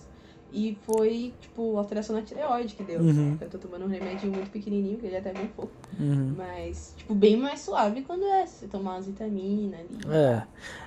[0.53, 2.99] E foi, tipo, alteração na tireoide que deu.
[2.99, 3.37] Uhum.
[3.39, 5.71] Eu tô tomando um remédio muito pequenininho, que ele é até bem pouco.
[5.99, 6.33] Uhum.
[6.37, 10.15] Mas, tipo, bem mais suave quando é você tomar umas vitaminas ali.
[10.15, 10.43] É.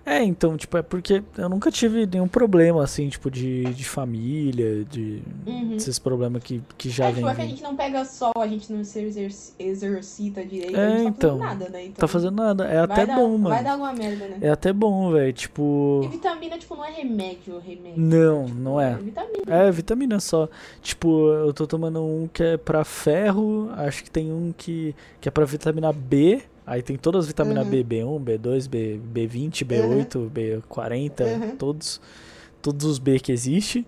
[0.07, 4.85] É, então, tipo, é porque eu nunca tive nenhum problema, assim, tipo, de, de família,
[4.85, 5.23] de.
[5.47, 5.77] Uhum.
[5.77, 7.17] Esses problemas que, que já é, vem.
[7.17, 10.77] tipo, é que a gente não pega sol, a gente não se exerc- exercita direito,
[10.77, 11.39] É, a gente tá então.
[11.39, 11.85] fazendo nada, né?
[11.85, 12.65] Então, Tá fazendo nada.
[12.67, 13.49] É até dar, bom, mano.
[13.49, 14.39] Vai dar alguma merda, né?
[14.43, 15.29] É até bom, velho.
[15.29, 16.09] E Tipo.
[16.11, 17.95] vitamina, tipo, não é remédio, remédio.
[18.03, 18.93] Não, não é.
[18.93, 19.43] É vitamina.
[19.55, 20.49] É, vitamina só.
[20.83, 25.29] Tipo, eu tô tomando um que é pra ferro, acho que tem um que, que
[25.29, 26.43] é pra vitamina B.
[26.67, 27.71] Aí tem todas as vitaminas Uhum.
[27.71, 31.57] B, B1, B2, B, B20, B8, B40, Uhum.
[31.57, 32.01] todos,
[32.63, 33.87] todos os B que existe.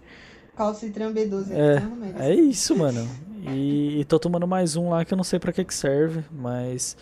[0.54, 1.52] Calcitran B12.
[1.52, 2.22] É, remédio.
[2.22, 3.06] É isso, mano.
[3.48, 6.22] E, e tô tomando mais um lá que eu não sei pra que que serve,
[6.30, 6.96] mas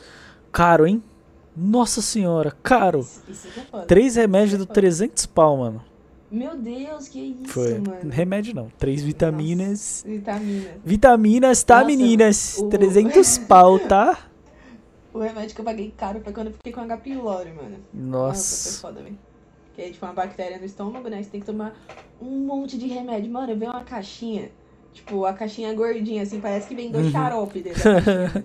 [0.53, 1.03] caro, hein?
[1.57, 3.01] Nossa senhora, caro.
[3.01, 3.81] Isso, isso é.
[3.83, 4.75] Três remédios do Foda.
[4.75, 5.83] 300 pau, mano.
[6.35, 7.79] Meu Deus, que isso, Foi.
[7.79, 8.11] mano.
[8.11, 10.03] Remédio não, três vitaminas.
[10.07, 10.71] Vitamina.
[10.85, 12.59] Vitaminas, tá, Nossa, meninas?
[12.59, 14.19] o- 300 pau, tá?
[15.13, 16.97] O remédio que eu paguei caro foi quando eu fiquei com H.
[16.97, 17.77] pylori, mano.
[17.93, 18.81] Nossa.
[18.81, 19.19] foi foda, velho.
[19.77, 21.23] Que é tipo uma bactéria no estômago, né?
[21.23, 21.75] Você tem que tomar
[22.21, 23.31] um monte de remédio.
[23.31, 24.51] Mano, veio uma caixinha.
[24.93, 27.13] Tipo, a caixinha gordinha, assim, parece que vem dois Uhum.
[27.13, 27.83] xarope dentro.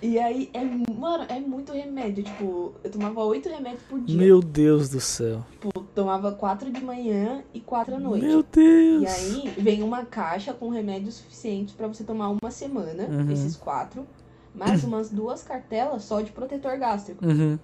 [0.00, 0.64] E aí, é,
[0.94, 2.22] mano, é muito remédio.
[2.22, 4.16] Tipo, eu tomava oito remédios por dia.
[4.16, 5.44] Meu Deus do céu.
[5.50, 8.24] Tipo, tomava quatro de manhã e quatro à noite.
[8.24, 9.02] Meu Deus.
[9.02, 13.28] E aí vem uma caixa com remédios suficientes pra você tomar uma semana, Uhum.
[13.32, 14.06] esses quatro,
[14.54, 17.26] mais umas duas cartelas só de protetor gástrico.
[17.26, 17.58] Uhum.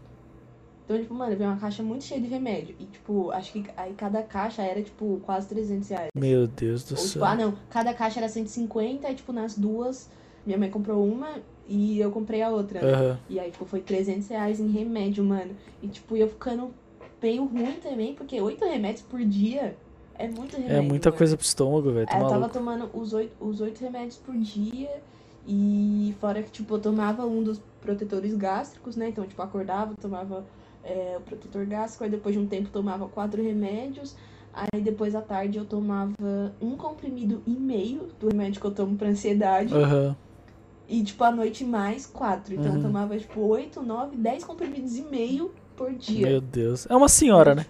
[0.85, 2.75] Então, tipo, mano, vem uma caixa muito cheia de remédio.
[2.81, 6.09] E, tipo, acho que aí cada caixa era, tipo, quase 300 reais.
[6.17, 7.13] Meu Deus do Ou, céu.
[7.13, 10.11] tipo, ah, não, cada caixa era 150, e, tipo, nas duas,
[10.45, 11.29] minha mãe comprou uma
[11.69, 12.81] e eu comprei a outra.
[12.83, 13.19] né?
[13.31, 15.53] E aí, tipo, foi 300 reais em remédio, mano.
[15.81, 16.75] E, tipo, eu ficando
[17.25, 19.77] meio ruim também, porque oito remédios por dia
[20.19, 20.77] é muito remédio.
[20.77, 21.19] É muita mano.
[21.19, 22.07] coisa pro estômago, velho.
[22.07, 22.59] Tá Aí eu tava maluco.
[22.59, 25.03] tomando os oito, os oito remédios por dia.
[25.47, 29.09] E fora que, tipo, eu tomava um dos protetores gástricos, né?
[29.09, 30.45] Então, tipo, acordava, tomava
[30.83, 34.15] é, o protetor gástrico, aí depois de um tempo tomava quatro remédios.
[34.53, 36.15] Aí depois à tarde eu tomava
[36.61, 39.75] um comprimido e meio do remédio que eu tomo pra ansiedade.
[39.75, 40.17] Aham.
[40.89, 42.55] E, tipo, à noite mais quatro.
[42.55, 42.77] Então Uhum.
[42.79, 46.27] eu tomava, tipo, oito, nove, dez comprimidos e meio por dia.
[46.29, 46.87] Meu Deus.
[46.89, 47.67] É uma senhora, né?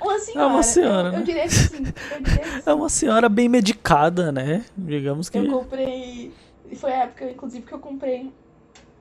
[0.00, 0.48] Uma senhora.
[0.48, 1.18] uma senhora, Eu, né?
[1.18, 1.76] eu diria que sim.
[1.76, 2.62] Eu diria que sim.
[2.66, 4.64] É uma senhora bem medicada, né?
[4.76, 5.38] Digamos que.
[5.38, 6.32] Eu comprei.
[6.76, 8.32] Foi a época, inclusive, que eu comprei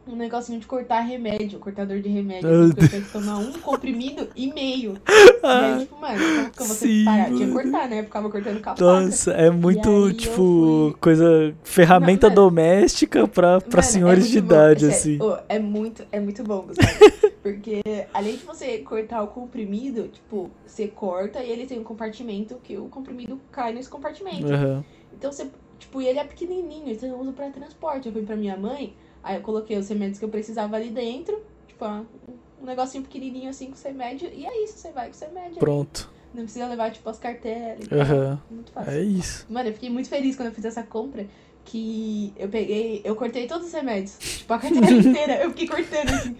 [0.08, 2.50] um negocinho de cortar remédio, cortador de remédio.
[2.68, 4.96] Porque eu tinha que tomar um comprimido e meio.
[5.44, 6.20] E Ah, aí, tipo, mano,
[6.58, 7.26] como ter sim, parar?
[7.26, 8.00] Tinha que cortar, né?
[8.00, 8.76] Eu ficava cortando com a.
[8.80, 11.54] Nossa, é muito, aí tipo, fui- coisa.
[11.66, 12.48] ferramenta Não, mano.
[12.50, 15.20] doméstica pra, pra Mano, senhores é de bom, idade, é assim.
[15.50, 16.90] é muito, é muito bom, Gustavo.
[17.44, 17.82] Porque
[18.14, 22.78] além de você cortar o comprimido, tipo, você corta e ele tem um compartimento que
[22.78, 24.48] o comprimido cai nesse compartimento.
[24.54, 24.82] Aham.
[25.14, 25.48] Então você,
[25.78, 28.08] tipo, e ele é pequenininho, então eu uso pra transporte.
[28.08, 28.94] Eu fui pra minha mãe,
[29.24, 33.72] aí eu coloquei os remédios que eu precisava ali dentro, tipo, um negocinho pequenininho assim
[33.72, 35.58] com remédio, e é isso, você vai com remédio.
[35.58, 36.12] Pronto.
[36.34, 37.92] Não precisa levar, tipo, as cartelas.
[37.92, 38.42] Aham.
[38.50, 38.92] Muito fácil.
[38.92, 39.46] É isso.
[39.50, 41.28] Mano, eu fiquei muito feliz quando eu fiz essa compra.
[41.66, 44.18] Que eu peguei, eu cortei todos os remédios.
[44.18, 45.44] Tipo, a carteira inteira.
[45.44, 46.36] Eu fiquei cortando assim.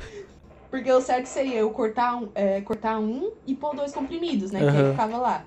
[0.70, 4.60] Porque o certo seria eu cortar um, é, cortar um e pôr dois comprimidos, né?
[4.60, 5.46] Que aí ficava lá.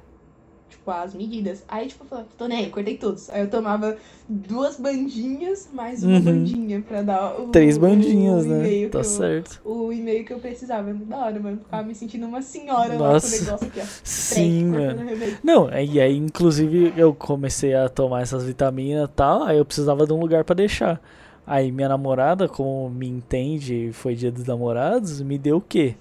[0.87, 1.65] Tipo, as medidas.
[1.67, 3.29] Aí, tipo, eu falei, tô nem aí, cortei todos.
[3.31, 3.97] Aí eu tomava
[4.29, 6.21] duas bandinhas mais uma Uhum.
[6.21, 7.49] bandinha pra dar o.
[7.49, 8.89] Três o bandinhas, né?
[8.89, 9.61] Tá eu- certo.
[9.65, 10.89] O e-mail que eu precisava.
[10.91, 11.59] É muito da hora, mano.
[11.59, 13.37] Ficava me sentindo uma senhora lá com Nossa.
[13.37, 13.85] o negócio aqui, ó.
[14.05, 15.03] Sim, mano.
[15.43, 20.07] Não, e aí, inclusive, eu comecei a tomar essas vitaminas e tal, aí eu precisava
[20.07, 21.01] de um lugar pra deixar.
[21.45, 25.97] Aí minha namorada, como me entende, foi dia dos namorados, me deu o quê?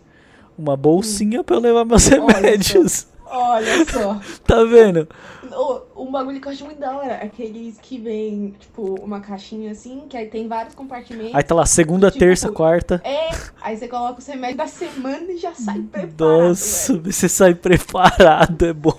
[0.56, 3.15] Uma bolsinha pra eu levar meus Olha só.
[3.36, 4.20] Olha só.
[4.46, 5.08] Tá vendo?
[5.52, 7.16] O, um bagulho que eu acho muito da hora.
[7.16, 11.34] Aqueles que vem, tipo, uma caixinha assim, que aí tem vários compartimentos.
[11.36, 13.02] Aí tá lá, segunda, Tipo, terça, quarta.
[13.04, 13.30] É,
[13.62, 16.20] aí você coloca os remédios da semana e já sai preparado.
[16.48, 18.98] Nossa, você sai preparado, é bom.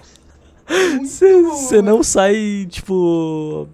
[1.01, 3.69] Você você não sai, tipo,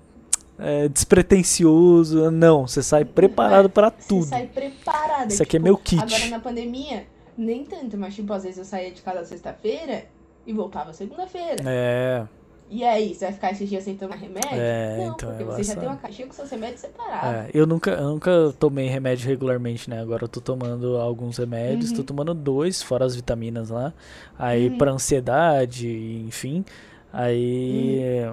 [0.58, 2.66] é, despretensioso, não.
[2.66, 4.26] Você sai preparado pra Você tudo.
[4.26, 5.30] sai preparado.
[5.30, 6.02] Isso aqui é tipo, meu kit.
[6.02, 7.06] Agora na pandemia,
[7.36, 10.04] nem tanto, mas tipo, às vezes eu saía de casa sexta-feira
[10.46, 11.62] e voltava segunda-feira.
[11.66, 12.24] É,
[12.70, 14.48] E aí, você vai ficar esses dias sem tomar remédio?
[14.52, 17.28] É, não, então é porque você já tem uma caixinha com seus remédios separados.
[17.28, 17.50] é.
[17.52, 20.00] Eu nunca, eu nunca tomei remédio regularmente, né?
[20.00, 21.96] Agora eu tô tomando alguns remédios, Uhum.
[21.98, 23.92] tô tomando dois, fora as vitaminas lá.
[24.38, 24.78] Aí Uhum.
[24.78, 25.88] pra ansiedade,
[26.26, 26.64] enfim.
[27.12, 28.26] Aí.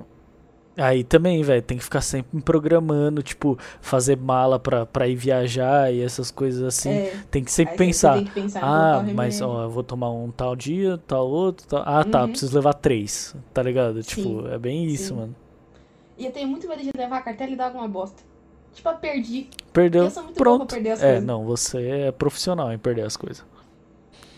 [0.79, 5.15] Aí também, velho, tem que ficar sempre me programando, tipo, fazer mala pra, pra ir
[5.15, 6.89] viajar e essas coisas assim.
[6.91, 8.13] É, Tem que sempre pensar.
[8.15, 11.83] tem que pensar Ah, mas ó, eu vou tomar um tal dia, tal outro, tal...
[11.85, 12.29] Ah, tá, Uhum.
[12.29, 14.01] preciso levar três, tá ligado?
[14.03, 15.13] Tipo, Sim, é bem isso, sim.
[15.15, 15.35] mano.
[16.17, 18.21] E eu tenho muito medo de levar a cartela e dar alguma bosta.
[18.73, 19.47] Tipo, eu perdi.
[19.73, 20.73] Perdeu, Eu sou muito boa pra pronto.
[20.75, 21.23] perder as É, coisas.
[21.25, 23.43] não, você é profissional em perder as coisas.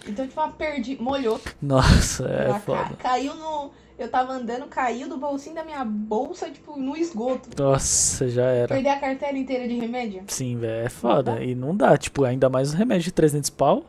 [0.07, 1.39] Então, tipo, eu perdi, molhou.
[1.61, 2.95] Nossa, é Ela ca- foda.
[2.97, 3.71] caiu no.
[4.01, 7.49] Eu tava andando, caiu do bolsinho da minha bolsa, tipo, no esgoto.
[7.55, 8.69] Nossa, já era.
[8.69, 10.23] Perder a cartela inteira de remédio.
[10.27, 11.35] Sim, velho, é foda.
[11.35, 11.43] dá.
[11.43, 13.85] E não dá, tipo, ainda mais um remédio de 300 pau.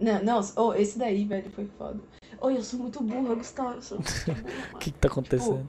[0.00, 2.00] Não, não, oh, esse daí, velho, foi foda.
[2.40, 3.78] Oh, eu sou muito burra, Gustavo.
[3.78, 5.68] O que que tá acontecendo?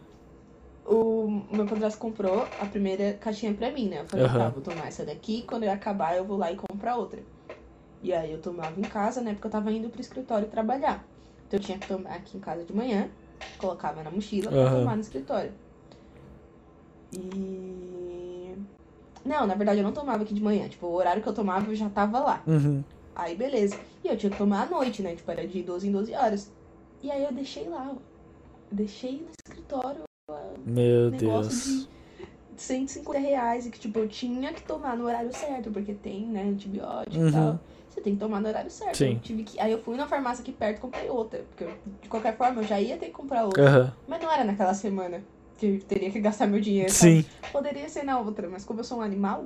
[0.83, 4.01] O meu padrasto comprou a primeira caixinha pra mim, né?
[4.01, 4.39] Eu falei, Aham.
[4.39, 7.19] tá, vou tomar essa daqui, quando eu acabar eu vou lá e comprar outra.
[8.01, 9.33] E aí eu tomava em casa, né?
[9.33, 11.05] Porque eu tava indo pro escritório trabalhar.
[11.47, 13.09] Então eu tinha que tomar aqui em casa de manhã,
[13.57, 14.79] colocava na mochila pra Aham.
[14.79, 15.51] tomar no escritório.
[17.13, 18.55] E.
[19.23, 20.67] Não, na verdade eu não tomava aqui de manhã.
[20.67, 22.43] Tipo, o horário que eu tomava eu já tava lá.
[22.47, 22.83] Uhum.
[23.15, 23.79] Aí beleza.
[24.03, 25.15] E eu tinha que tomar à noite, né?
[25.15, 26.51] Tipo, era de 12 em 12 horas.
[27.01, 27.95] E aí eu deixei lá, ó.
[28.71, 30.03] Eu deixei no escritório
[30.65, 31.87] Meu negócio Deus.
[32.55, 36.25] de 150 reais e que, tipo, eu tinha que tomar no horário certo, porque tem,
[36.25, 37.29] né, antibiótico Uhum.
[37.29, 37.59] e tal.
[37.95, 38.97] Você tem que tomar no horário certo.
[38.97, 39.13] Sim.
[39.13, 39.57] Eu tive que...
[39.57, 41.45] Aí eu fui na farmácia aqui perto e comprei outra.
[41.49, 41.71] Porque eu,
[42.01, 43.63] de qualquer forma eu já ia ter que comprar outra.
[43.65, 43.93] Aham.
[44.05, 45.23] Mas não era naquela semana
[45.57, 46.91] que eu teria que gastar meu dinheiro.
[46.91, 47.23] sabe?
[47.23, 47.29] Sim.
[47.53, 49.45] Poderia ser na outra, mas como eu sou um animal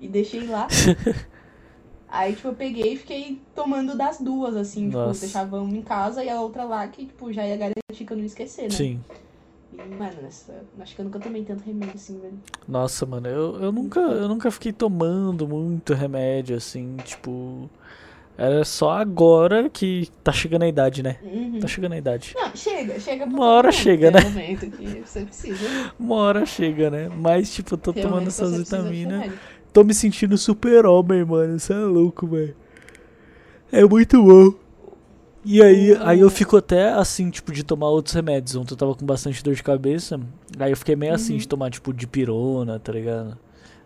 [0.00, 0.68] e deixei lá.
[2.08, 5.20] Aí, tipo, eu peguei e fiquei tomando das duas, assim, tipo, Nossa.
[5.20, 8.16] deixava uma em casa e a outra lá que, tipo, já ia garantir que eu
[8.16, 8.70] não ia esquecer, né?
[8.70, 9.00] Sim.
[9.72, 10.64] E, mano, nessa...
[10.80, 12.38] acho que eu nunca tomei tanto remédio assim, velho.
[12.66, 17.68] Nossa, mano, eu, eu nunca eu nunca fiquei tomando muito remédio assim, tipo,
[18.38, 21.16] era só agora que tá chegando a idade, né?
[21.22, 21.58] Uhum.
[21.60, 22.34] Tá chegando a idade.
[22.36, 24.20] Não, chega, chega Uma hora chega, né?
[24.24, 25.92] um momento que você precisa.
[25.98, 27.10] Uma hora chega, né?
[27.14, 29.20] Mas tipo, eu tô um tomando essas vitaminas.
[29.22, 29.38] remédio.
[29.72, 31.56] Tô me sentindo super-homem, mano.
[31.56, 32.54] Isso é louco, velho.
[33.70, 34.54] É muito bom.
[35.44, 35.98] E aí, Uhum.
[36.02, 38.54] aí eu fico até assim, tipo, de tomar outros remédios.
[38.56, 40.18] Ontem eu tava com bastante dor de cabeça.
[40.58, 41.38] Aí eu fiquei meio assim Uhum.
[41.38, 43.36] de tomar, tipo, de pirona, tá ligado?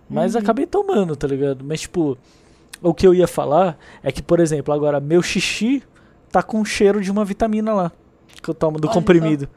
[0.09, 0.41] Mas Uhum.
[0.41, 1.65] acabei tomando, tá ligado?
[1.65, 2.17] Mas, tipo,
[2.83, 5.83] o que eu ia falar é que, por exemplo, agora meu xixi
[6.31, 7.93] tá com cheiro de uma vitamina lá.
[8.43, 9.49] Que eu tomo do Olha comprimido.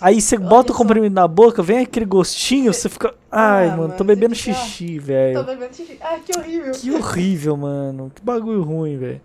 [0.00, 0.78] Aí você Olha bota o só.
[0.78, 3.14] comprimido na boca, vem aquele gostinho, você fica.
[3.30, 5.38] Ai, Ah, mano, tô bebendo fica- xixi, velho.
[5.40, 5.98] Tô bebendo xixi.
[6.00, 6.72] Ai, que horrível.
[6.72, 8.10] Que horrível, mano.
[8.14, 9.20] Que bagulho ruim, velho.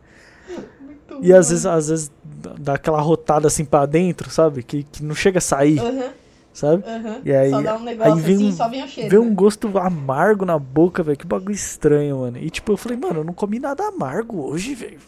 [0.82, 1.50] Muito E às ruim.
[1.56, 2.12] vezes, às vezes
[2.60, 4.64] dá aquela rotada assim pra dentro, sabe?
[4.64, 6.10] Que, que não chega a sair, Aham,
[6.54, 6.84] sabe?
[6.88, 7.22] aham.
[7.26, 9.10] E aí- Só dá um negócio aí vem assim, um- só vem o cheiro.
[9.10, 9.36] Vê um né?
[9.36, 11.18] gosto amargo na boca, velho.
[11.18, 12.38] Que bagulho estranho, mano.
[12.38, 15.00] E tipo, eu falei, mano, eu não comi nada amargo hoje, velho.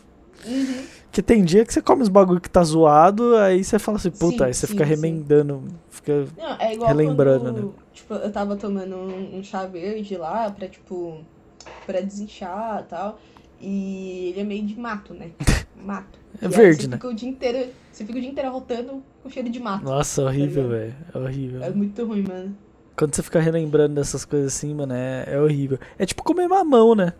[0.45, 0.83] Uhum.
[1.03, 4.09] Porque tem dia que você come os bagulho que tá zoado, aí você fala assim,
[4.11, 4.89] puta, Sim, aí você sim, fica sim.
[4.89, 5.63] remendando.
[5.89, 6.25] Fica.
[6.37, 7.73] Não, é Relembrando, quando, né?
[7.93, 11.19] tipo, eu tava tomando um, um chá verde lá pra, tipo,
[11.85, 13.19] pra desinchar e tal.
[13.59, 15.31] E ele é meio de mato, né?
[15.75, 16.17] Mato.
[16.41, 16.97] É verde, você né?
[16.97, 19.83] Fica o dia inteiro, você fica o dia inteiro rotando com cheiro de mato.
[19.83, 20.79] Nossa, horrível, ligado?
[20.79, 20.95] velho.
[21.13, 21.63] É horrível.
[21.63, 22.57] É muito ruim, mano.
[22.97, 25.79] Quando você fica relembrando dessas coisas assim, mano, é, é horrível.
[25.99, 27.13] É tipo comer mamão, né?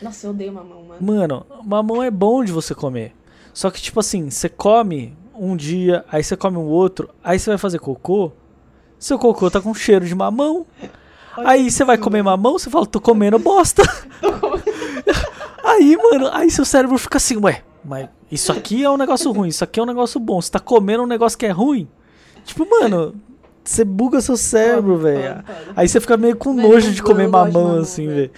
[0.00, 1.00] Nossa, eu odeio mamão, mano.
[1.00, 3.12] Mano, mamão é bom de você comer.
[3.52, 7.50] Só que, tipo assim, você come um dia, aí você come um outro, aí você
[7.50, 8.32] vai fazer cocô,
[8.98, 10.66] seu cocô tá com cheiro de mamão.
[11.36, 13.82] Olha Aí você vai comer mamão, você fala, tô comendo bosta.
[15.66, 19.48] Aí, mano, aí seu cérebro fica assim, ué, mas isso aqui é um negócio ruim,
[19.48, 20.40] isso aqui é um negócio bom.
[20.40, 21.88] Você tá comendo um negócio que é ruim?
[22.44, 23.14] Tipo, mano,
[23.64, 25.42] você buga seu cérebro, velho.
[25.74, 28.06] Aí você fica meio com Velho, nojo eu de eu comer de mamão, mamão, assim,
[28.06, 28.30] velho.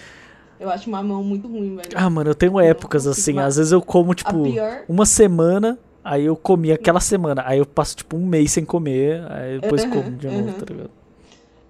[0.59, 1.89] Eu acho mamão muito ruim, velho.
[1.95, 3.47] Ah, mano, eu tenho épocas consigo, assim.
[3.47, 7.43] Às vezes eu como, tipo, pior- uma semana, aí eu comi aquela semana.
[7.45, 10.53] Aí eu passo, tipo, um mês sem comer, aí depois Uhum, como de novo, uhum.
[10.53, 10.91] tá ligado?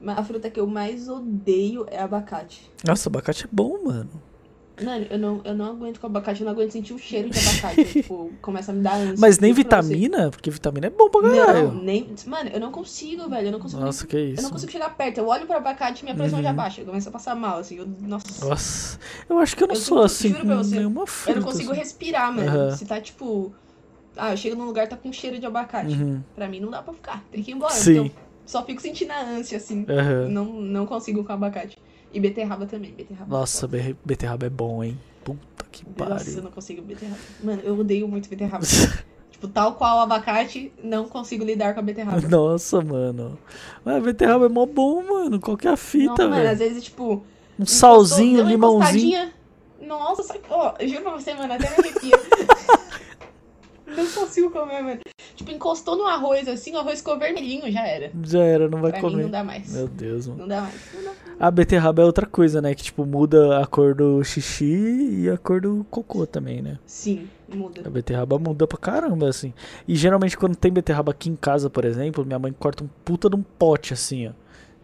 [0.01, 2.69] Mas a fruta que eu mais odeio é abacate.
[2.85, 4.09] Nossa, abacate é bom, mano.
[4.83, 7.37] Mano, eu não, eu não aguento com abacate, eu não aguento sentir o cheiro de
[7.39, 7.79] abacate.
[7.81, 9.15] eu, tipo, começa a me dar ânsia.
[9.19, 9.89] Mas nem juro pra você.
[9.93, 11.71] vitamina, porque vitamina é bom pra Não, caralho.
[11.73, 12.09] nem.
[12.25, 13.47] Mano, eu não consigo, velho.
[13.47, 13.81] Eu não consigo.
[13.81, 14.49] Nossa, que Eu não isso.
[14.51, 15.17] consigo chegar perto.
[15.19, 16.55] Eu olho pro abacate e minha pressão já Uhum.
[16.55, 16.81] baixa.
[16.81, 17.77] Eu começo a passar mal, assim.
[17.77, 18.45] Eu, nossa.
[18.45, 18.99] Nossa,
[19.29, 21.39] eu acho que eu não Eu sou juro- assim juro pra você, nenhuma Eu fruta.
[21.39, 21.79] não consigo assim.
[21.79, 22.47] respirar, mano.
[22.49, 22.75] Aham.
[22.75, 23.53] Se tá tipo.
[24.17, 25.93] Ah, eu chego num lugar tá com cheiro de abacate.
[25.93, 26.21] Uhum.
[26.35, 27.23] Pra mim não dá pra ficar.
[27.31, 27.73] Tem que ir embora.
[27.73, 27.91] Sim.
[27.91, 28.11] Então,
[28.45, 29.85] só fico sentindo a ânsia, assim.
[29.87, 30.27] Aham.
[30.29, 31.77] Não, não consigo com abacate.
[32.13, 32.91] E beterraba também.
[32.91, 33.29] Beterraba.
[33.37, 34.97] Nossa, be- beterraba é bom, hein?
[35.23, 36.43] Puta que Nossa, eu pariu.
[36.43, 37.19] não consigo beterraba.
[37.43, 38.63] Mano, eu odeio muito beterraba.
[39.31, 42.27] tipo, tal qual o abacate, não consigo lidar com a beterraba.
[42.27, 43.37] Nossa, mano.
[43.85, 45.39] Mas beterraba é mó bom, mano.
[45.39, 46.49] Qual que é a fita, não, mano, velho?
[46.51, 47.23] às vezes, tipo,
[47.59, 49.31] Um salzinho, limãozinho.
[49.81, 52.15] Nossa, ó, juro pra você, mano, até me arrepia.
[53.95, 54.99] não consigo comer, mano.
[55.35, 58.11] Tipo, encostou no arroz assim, o arroz ficou vermelhinho, já era.
[58.23, 59.23] Já era, não vai Pra mim comer.
[59.23, 59.71] não dá mais.
[59.73, 60.39] Meu Deus, mano.
[60.41, 60.75] Não dá mais.
[60.93, 61.11] Não dá.
[61.39, 62.75] A beterraba é outra coisa, né?
[62.75, 66.77] Que, tipo, muda a cor do xixi e a cor do cocô também, né?
[66.85, 67.81] Sim, muda.
[67.85, 69.53] A beterraba muda pra caramba, assim.
[69.87, 73.29] E geralmente quando tem beterraba aqui em casa, por exemplo, minha mãe corta um puta
[73.29, 74.31] de um pote, assim, ó.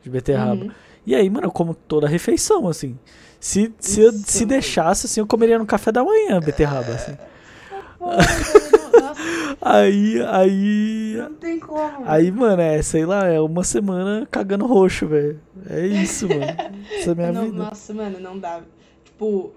[0.02, 0.64] De beterraba.
[0.64, 0.72] Uhum.
[1.06, 2.98] E aí, mano, eu como toda a refeição, assim.
[3.40, 7.18] Se, se, eu, se deixasse, assim, eu comeria no café da manhã beterraba, assim.
[9.62, 11.16] Aí, aí.
[11.18, 12.04] não tem como.
[12.06, 15.40] Aí, mano, é, sei lá, é uma semana cagando roxo, velho.
[15.70, 16.44] É isso, mano.
[16.92, 17.58] Essa é a minha Não, vida.
[17.58, 18.62] Nossa, mano, não dá.
[19.04, 19.52] Tipo,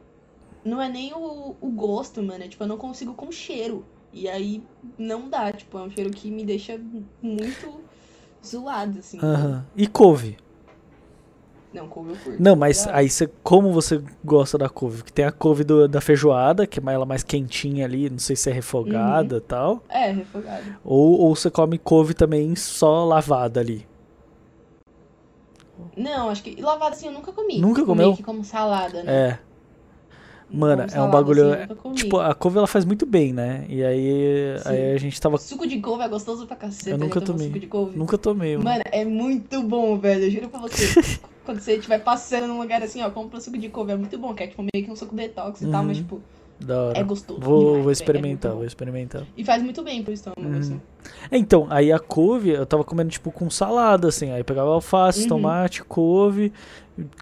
[0.64, 2.44] não é nem o, o gosto, mano.
[2.44, 3.84] É tipo, eu não consigo com cheiro.
[4.12, 4.62] E aí
[4.96, 5.52] não dá.
[5.52, 6.80] Tipo, é um cheiro que me deixa
[7.20, 7.80] muito
[8.44, 9.18] zoado, assim.
[9.20, 9.66] Aham.
[9.76, 10.36] E couve?
[11.78, 12.42] Não, couve eu curto.
[12.42, 12.96] Não, mas Dá.
[12.96, 14.98] aí você, como você gosta da couve?
[14.98, 18.18] Porque tem a couve do- da feijoada, que é mais- ela mais quentinha ali, não
[18.18, 19.40] sei se é refogada Uhum.
[19.40, 19.82] e tal.
[19.88, 20.64] É, refogado.
[20.84, 23.86] Ou, ou você come couve também só lavada ali.
[25.96, 27.58] Não, acho que lavada assim eu nunca comi.
[27.60, 28.06] Nunca comeu?
[28.06, 29.12] Meio que como salada, né?
[29.12, 29.38] É.
[30.50, 31.52] Mano, Como é um bagulho.
[31.52, 31.94] assim, comi.
[31.94, 33.66] tipo, a couve ela faz muito bem, né?
[33.68, 34.68] E aí, Sim.
[34.70, 35.36] aí a gente tava.
[35.36, 36.88] Suco de couve é gostoso pra cacete.
[36.90, 37.04] Eu né?
[37.04, 37.48] nunca tomei.
[37.48, 37.98] Suco de couve.
[37.98, 38.64] Nunca tomei, mano.
[38.64, 40.24] Mano, é muito bom, velho.
[40.24, 41.18] Eu juro pra você.
[41.48, 43.90] Quando você estiver passando num lugar assim, ó, compra suco de couve.
[43.92, 46.02] É muito bom, que é tipo meio que um suco detox e tal, mas Uhum.
[46.02, 46.20] tipo,
[46.94, 47.40] é gostoso.
[47.40, 49.22] Vou, demais, vou velho, experimentar, é vou experimentar.
[49.34, 50.58] E faz muito bem pro estômago, Uhum.
[50.58, 50.80] assim.
[51.32, 54.30] Então, aí a couve, eu tava comendo tipo com salada, assim.
[54.30, 55.28] Aí pegava alface, Uhum.
[55.28, 56.52] tomate, couve,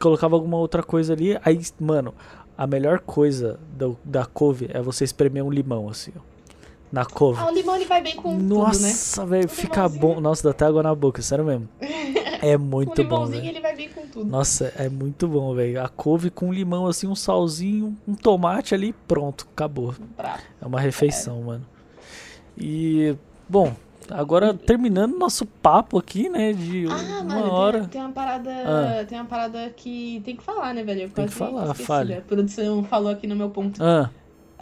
[0.00, 1.38] colocava alguma outra coisa ali.
[1.44, 2.12] Aí, mano,
[2.58, 6.20] a melhor coisa do- da couve é você espremer um limão, assim, ó.
[6.92, 7.40] Na couve.
[7.40, 8.48] Ah, o limão ele vai bem com tudo, né?
[8.48, 10.20] Nossa, velho, O fica bom.
[10.20, 11.68] Nossa, dá até água na boca, sério mesmo.
[12.40, 13.52] É O muito bom, limãozinho velho.
[13.52, 14.24] ele vai bem com tudo.
[14.30, 15.82] Nossa, é muito bom, velho.
[15.82, 19.94] A couve com limão, assim, um salzinho, um tomate ali, pronto, acabou.
[20.16, 20.42] Prato.
[20.62, 21.66] É uma refeição, mano.
[22.56, 23.14] E,
[23.48, 23.74] bom,
[24.10, 27.80] agora terminando nosso papo aqui, né, de Ah, uma mano, hora.
[27.80, 28.50] Tem, tem uma parada.
[28.50, 29.04] Ah.
[29.04, 31.02] Tem uma parada que tem que falar, né, velho?
[31.02, 32.14] Eu Tem que falar, fale.
[32.14, 33.82] A produção falou aqui no meu ponto.
[33.82, 34.08] Ah,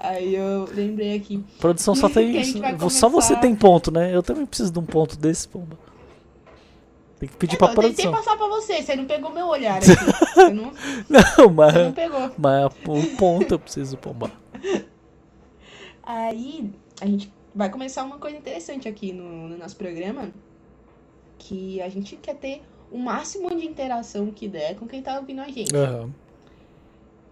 [0.08, 1.42] Aí eu lembrei aqui.
[1.58, 2.42] produção só tem.
[2.90, 4.14] Só você tem ponto, né?
[4.14, 5.78] Eu também preciso de um ponto desse, pomba.
[7.18, 8.12] Tem que pedir pra Então, eu tentei produção.
[8.24, 9.86] passar pra você, você não pegou meu olhar aqui.
[9.86, 10.72] Você não,
[11.08, 12.30] Não, você não mas, pegou.
[12.36, 14.30] mas um ponto eu preciso, pomba.
[16.02, 20.30] Aí a gente vai começar uma coisa interessante aqui no, no nosso programa.
[21.38, 25.40] Que a gente quer ter o máximo de interação que der com quem tá ouvindo
[25.40, 25.74] a gente.
[25.74, 26.10] Aham.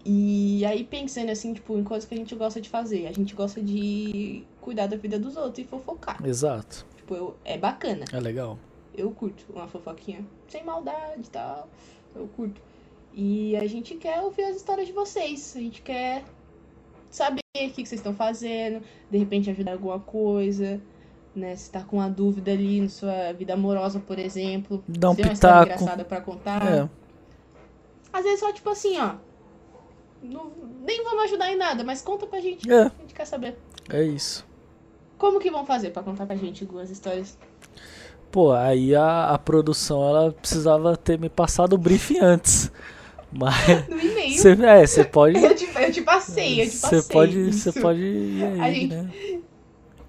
[0.04, 3.06] E aí pensando assim, tipo, em coisas que a gente gosta de fazer.
[3.06, 6.18] A gente gosta de cuidar da vida dos outros e fofocar.
[6.24, 6.84] Exato.
[6.96, 8.04] Tipo, eu, é bacana.
[8.12, 8.58] É legal.
[8.94, 10.24] Eu curto uma fofoquinha.
[10.48, 11.68] Sem maldade e tal.
[12.14, 12.60] Eu curto.
[13.14, 15.54] E a gente quer ouvir as histórias de vocês.
[15.56, 16.24] A gente quer
[17.08, 18.82] saber o que, vocês estão fazendo.
[19.10, 20.80] De repente ajudar alguma coisa.
[21.34, 21.54] Né?
[21.54, 24.82] Se tá com uma dúvida ali na sua vida amorosa, por exemplo.
[24.88, 25.82] Dá um Se tem uma história pitaco.
[25.82, 26.66] engraçada pra contar.
[26.66, 26.88] É.
[28.12, 29.14] Às vezes só tipo assim, ó.
[30.22, 30.50] Não-
[30.86, 32.70] nem vamos ajudar em nada, mas conta pra gente.
[32.70, 33.56] É, A gente quer saber.
[33.90, 34.44] é isso.
[35.18, 37.38] Como que vão fazer pra contar pra gente algumas histórias?
[38.30, 42.72] Pô, aí a, a produção ela precisava ter me passado o briefing antes.
[43.32, 44.36] Mas No e-mail.
[44.36, 47.00] você é, você pode Eu te, eu te passei, eu te passei.
[47.00, 49.10] você pode, você pode ir aí, A gente- né?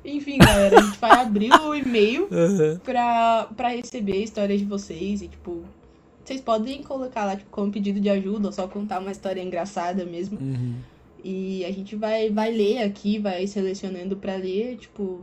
[0.05, 2.81] Enfim, galera, a gente vai abrir o e-mail Aham.
[2.83, 5.63] pra, pra receber histórias de vocês e, tipo,
[6.23, 10.05] vocês podem colocar lá, tipo, como pedido de ajuda ou só contar uma história engraçada
[10.05, 10.39] mesmo.
[10.39, 10.75] Uhum.
[11.23, 15.21] E a gente vai, vai ler aqui, vai selecionando pra ler, tipo,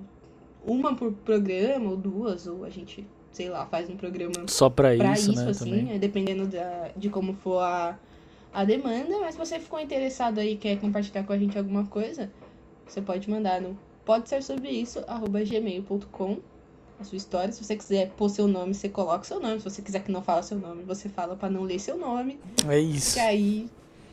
[0.64, 4.94] uma por programa ou duas, ou a gente, sei lá, faz um programa Só pra,
[4.96, 5.50] pra isso, isso, né?
[5.50, 5.94] assim, também.
[5.94, 7.98] é, dependendo da, de como for a,
[8.52, 9.18] a demanda.
[9.20, 12.30] Mas se você ficou interessado aí, quer compartilhar com a gente alguma coisa,
[12.86, 16.38] você pode mandar no pode ser sobre isso, arroba gmail.com
[17.00, 17.52] a sua história.
[17.52, 19.58] Se você quiser pôr seu nome, você coloca seu nome.
[19.58, 22.38] Se você quiser que não fale seu nome, você fala pra não ler seu nome.
[22.68, 23.14] É isso.
[23.14, 23.68] Que aí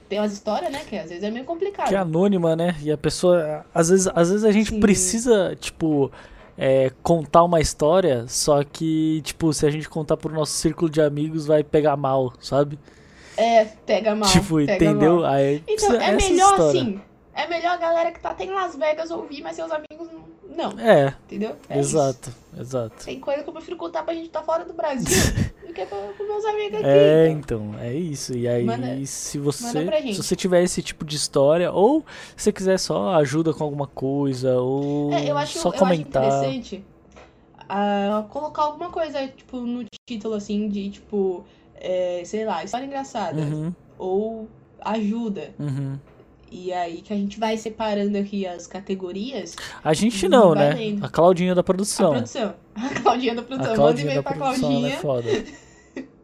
[0.09, 0.81] tem umas histórias, né?
[0.87, 1.89] Que às vezes é meio complicado.
[1.89, 2.75] Que é anônima, né?
[2.81, 3.65] E a pessoa.
[3.73, 4.79] Às vezes, às vezes a gente Sim.
[4.79, 6.11] precisa, tipo,
[6.57, 11.01] é, contar uma história, só que, tipo, se a gente contar pro nosso círculo de
[11.01, 12.79] amigos, vai pegar mal, sabe?
[13.35, 14.29] É, pega mal.
[14.31, 15.17] tipo, pega entendeu?
[15.17, 15.25] mal.
[15.25, 16.81] Aí Então, é melhor história.
[16.81, 17.01] assim.
[17.35, 20.09] É melhor a galera que tá até em Las Vegas ouvir, mas seus amigos
[20.57, 20.77] não.
[20.79, 21.55] É, entendeu?
[21.69, 21.95] É isso.
[21.95, 23.05] exato, exato.
[23.05, 25.07] Tem coisa que eu prefiro contar pra gente que tá fora do Brasil
[25.67, 26.87] do que pra, pros meus amigos aqui.
[26.87, 27.67] É, então.
[27.73, 28.33] então, é isso.
[28.35, 30.15] E aí, Manda- se você pra gente.
[30.15, 32.03] se você tiver esse tipo de história, ou
[32.35, 35.79] se você quiser só ajuda com alguma coisa, ou É, eu acho, só eu acho
[35.79, 36.23] comentar.
[36.25, 36.83] interessante
[37.69, 41.43] ah, colocar alguma coisa, tipo, no título, assim, de, tipo,
[41.75, 43.41] é, sei lá, história engraçada.
[43.41, 44.47] Uhum, Ou
[44.81, 45.53] ajuda.
[45.59, 45.97] uhum.
[46.49, 49.55] E aí que a gente vai separando aqui as categorias.
[49.83, 50.73] A gente não, né?
[50.73, 51.05] lendo.
[51.05, 52.11] A Claudinha da A produção.
[52.11, 52.53] produção.
[52.75, 53.71] A Claudinha da A produção.
[53.71, 55.33] Manda Claudinha e-mail da pra produção, ela é Claudinha.
[55.33, 56.07] foda.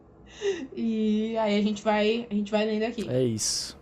[0.76, 3.08] E aí a gente vai, a gente vai lendo aqui.
[3.08, 3.76] É isso.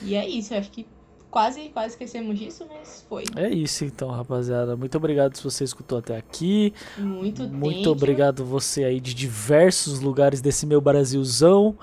[0.00, 0.86] E é isso, eu acho que
[1.30, 3.24] quase, quase esquecemos disso, mas foi.
[3.34, 4.76] É isso então, rapaziada.
[4.76, 6.72] Muito obrigado se você escutou até aqui.
[6.96, 7.92] Muito Muito thank you.
[7.92, 11.76] obrigado você aí de diversos lugares desse meu Brasilzão.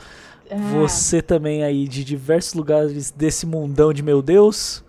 [0.51, 4.83] Ah, Você também aí de diversos lugares desse mundão de meu Deus.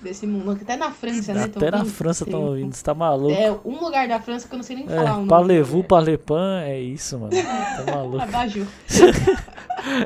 [0.00, 1.44] Desse mundo, até na França, né?
[1.44, 1.84] Até na?
[1.84, 3.32] França estão ouvindo, você tá maluco.
[3.32, 5.28] É, um lugar da França que eu não sei nem falar o É, nome.
[5.28, 7.30] Parlevu, Parlepan, é isso, mano.
[7.86, 8.24] Tá maluco.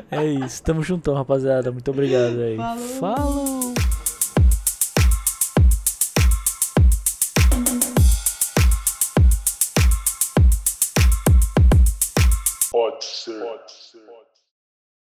[0.09, 0.63] É isso.
[0.63, 1.71] Tamo juntão, rapaziada.
[1.71, 2.57] Muito obrigado aí.
[2.57, 2.87] Falou.
[2.99, 3.73] Falou.